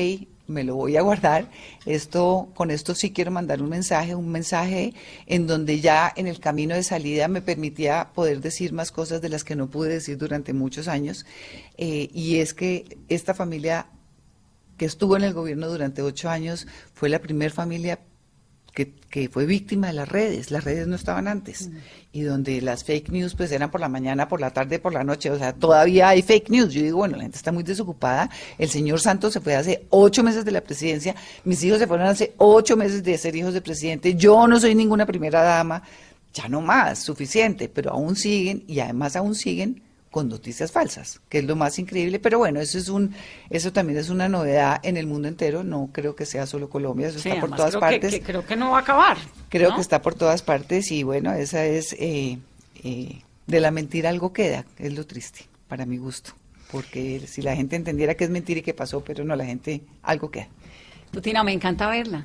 [0.47, 1.49] me lo voy a guardar.
[1.85, 4.93] Esto, con esto sí quiero mandar un mensaje, un mensaje
[5.25, 9.29] en donde ya en el camino de salida me permitía poder decir más cosas de
[9.29, 11.25] las que no pude decir durante muchos años.
[11.77, 13.87] Eh, y es que esta familia
[14.77, 17.99] que estuvo en el gobierno durante ocho años fue la primera familia
[18.73, 20.49] que, fue víctima de las redes.
[20.49, 21.69] Las redes no estaban antes.
[22.11, 25.03] Y donde las fake news pues eran por la mañana, por la tarde, por la
[25.03, 25.29] noche.
[25.29, 26.73] O sea, todavía hay fake news.
[26.73, 28.29] Yo digo, bueno, la gente está muy desocupada.
[28.57, 31.15] El señor Santos se fue hace ocho meses de la presidencia.
[31.43, 34.15] Mis hijos se fueron hace ocho meses de ser hijos de presidente.
[34.15, 35.83] Yo no soy ninguna primera dama.
[36.33, 37.69] Ya no más, suficiente.
[37.69, 39.83] Pero aún siguen y además aún siguen
[40.13, 43.15] con noticias falsas, que es lo más increíble, pero bueno, eso es un
[43.49, 47.07] eso también es una novedad en el mundo entero, no creo que sea solo Colombia,
[47.07, 48.21] eso está por todas partes.
[48.23, 49.17] creo que no va a acabar.
[49.49, 52.37] Creo que está por todas partes y bueno, esa es eh,
[52.83, 56.33] eh, de la mentira algo queda, es lo triste para mi gusto,
[56.71, 59.81] porque si la gente entendiera que es mentira y que pasó, pero no, la gente
[60.03, 60.47] algo queda.
[61.11, 62.23] Tutina, me encanta verla.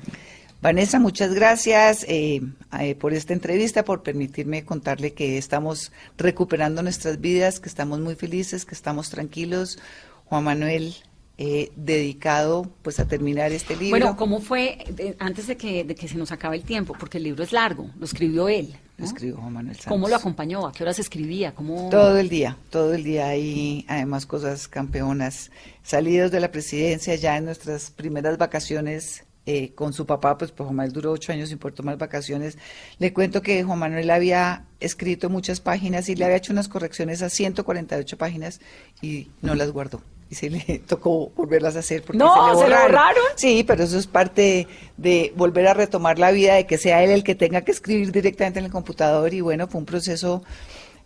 [0.61, 2.41] Vanessa, muchas gracias eh,
[2.79, 8.15] eh, por esta entrevista, por permitirme contarle que estamos recuperando nuestras vidas, que estamos muy
[8.15, 9.79] felices, que estamos tranquilos.
[10.25, 10.93] Juan Manuel,
[11.37, 13.91] eh, dedicado pues a terminar este libro.
[13.91, 17.17] Bueno, ¿cómo fue, eh, antes de que, de que se nos acabe el tiempo, porque
[17.17, 18.75] el libro es largo, lo escribió él?
[18.97, 19.87] Lo escribió Juan Manuel Santos.
[19.87, 20.67] ¿Cómo lo acompañó?
[20.67, 21.55] ¿A qué horas escribía?
[21.55, 21.87] ¿Cómo...
[21.89, 25.51] Todo el día, todo el día hay además cosas campeonas.
[25.83, 30.65] Salidos de la presidencia ya en nuestras primeras vacaciones eh, con su papá, pues, pues
[30.65, 32.57] Juan Manuel duró ocho años sin poder tomar vacaciones.
[32.99, 37.21] Le cuento que Juan Manuel había escrito muchas páginas y le había hecho unas correcciones
[37.21, 38.59] a 148 páginas
[39.01, 40.01] y no las guardó.
[40.29, 42.91] Y se le tocó volverlas a hacer porque No, se le ¿se le borraron.
[42.91, 43.23] borraron?
[43.35, 44.67] Sí, pero eso es parte
[44.97, 48.11] de volver a retomar la vida, de que sea él el que tenga que escribir
[48.11, 49.33] directamente en el computador.
[49.33, 50.43] Y bueno, fue un proceso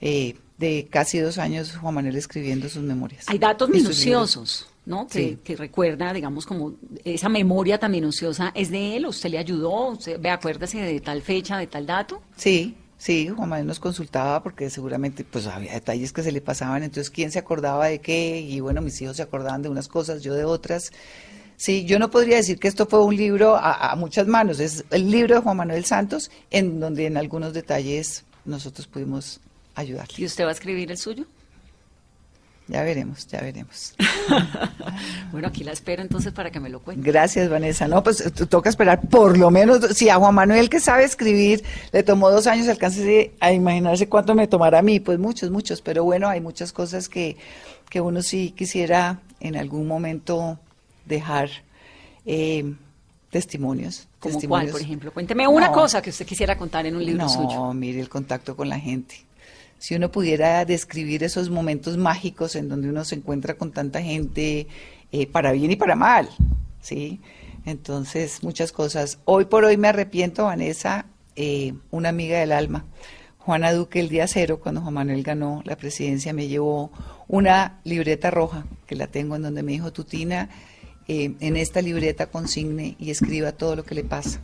[0.02, 3.24] eh, de casi dos años Juan Manuel escribiendo sus memorias.
[3.30, 5.08] Hay datos minuciosos, ¿no?
[5.08, 5.38] Que, Sí.
[5.44, 6.74] que recuerda, digamos, como
[7.06, 9.06] esa memoria tan minuciosa, ¿es de él?
[9.06, 9.88] ¿Usted le ayudó?
[9.90, 12.22] ¿Usted, ve, acuérdese de tal fecha, de tal dato?
[12.36, 16.84] Sí, sí, Juan Manuel nos consultaba porque seguramente pues había detalles que se le pasaban,
[16.84, 20.22] entonces quién se acordaba de qué y bueno, mis hijos se acordaban de unas cosas,
[20.22, 20.92] yo de otras.
[21.56, 24.84] Sí, yo no podría decir que esto fue un libro a, a muchas manos, es
[24.90, 29.40] el libro de Juan Manuel Santos en donde en algunos detalles nosotros pudimos
[29.76, 30.14] ayudarle.
[30.18, 31.26] ¿Y usted va a escribir el suyo?
[32.74, 33.94] Ya veremos, ya veremos.
[35.32, 37.10] Bueno, aquí la espero entonces para que me lo cuente.
[37.10, 37.88] Gracias, Vanessa.
[37.88, 42.04] No, pues toca esperar por lo menos, si a Juan Manuel que sabe escribir le
[42.04, 46.04] tomó dos años, alcance a imaginarse cuánto me tomará a mí, pues muchos, muchos, pero
[46.04, 47.38] bueno, hay muchas cosas que,
[47.90, 50.60] que uno sí quisiera en algún momento
[51.06, 51.50] dejar
[52.26, 52.74] eh,
[53.32, 54.08] testimonios.
[54.20, 55.12] ¿Como cuál, por ejemplo?
[55.12, 55.74] Cuénteme una No.
[55.74, 57.74] cosa que usted quisiera contar en un libro no, suyo.
[57.74, 59.16] mire el contacto con la gente.
[59.84, 64.66] Si uno pudiera describir esos momentos mágicos en donde uno se encuentra con tanta gente,
[65.12, 66.30] eh, para bien y para mal,
[66.80, 67.20] ¿sí?
[67.66, 69.20] Entonces, muchas cosas.
[69.26, 72.86] Hoy por hoy me arrepiento, Vanessa, eh, una amiga del alma,
[73.40, 76.90] Juana Duque, el día cero, cuando Juan Manuel ganó la presidencia, me llevó
[77.28, 80.48] una libreta roja, que la tengo en donde me dijo, Tutina,
[81.10, 84.40] eh, en esta libreta consigne y escriba todo lo que le pasa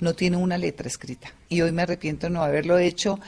[0.00, 1.32] no tiene una letra escrita.
[1.48, 3.18] Y hoy me arrepiento de no haberlo hecho,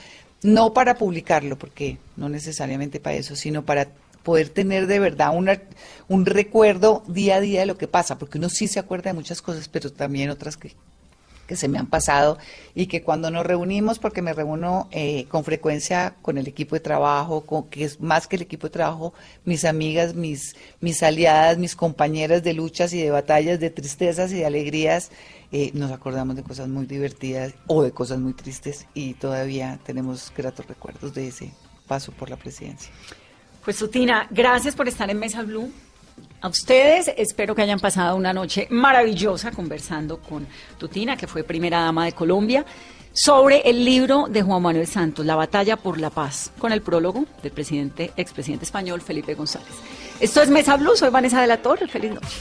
[0.42, 3.88] no para publicarlo, porque no necesariamente para eso, sino para
[4.22, 5.62] poder tener de verdad una,
[6.08, 9.14] un recuerdo día a día de lo que pasa, porque uno sí se acuerda de
[9.14, 10.74] muchas cosas, pero también otras que,
[11.46, 12.36] que se me han pasado
[12.74, 16.80] y que cuando nos reunimos, porque me reúno eh, con frecuencia con el equipo de
[16.80, 19.14] trabajo, con, que es más que el equipo de trabajo,
[19.44, 24.36] mis amigas, mis, mis aliadas, mis compañeras de luchas y de batallas, de tristezas y
[24.36, 25.10] de alegrías,
[25.52, 30.32] eh, nos acordamos de cosas muy divertidas o de cosas muy tristes y todavía tenemos
[30.36, 31.52] gratos recuerdos de ese
[31.86, 32.92] paso por la presidencia.
[33.64, 35.70] Pues Tutina, gracias por estar en Mesa Blue.
[36.40, 40.46] A ustedes espero que hayan pasado una noche maravillosa conversando con
[40.78, 42.64] Tutina, que fue primera dama de Colombia,
[43.12, 47.24] sobre el libro de Juan Manuel Santos, La batalla por la paz, con el prólogo
[47.42, 49.74] del presidente, expresidente español Felipe González.
[50.20, 52.36] Esto es Mesa Blue, soy Vanessa de la Torre, feliz noche.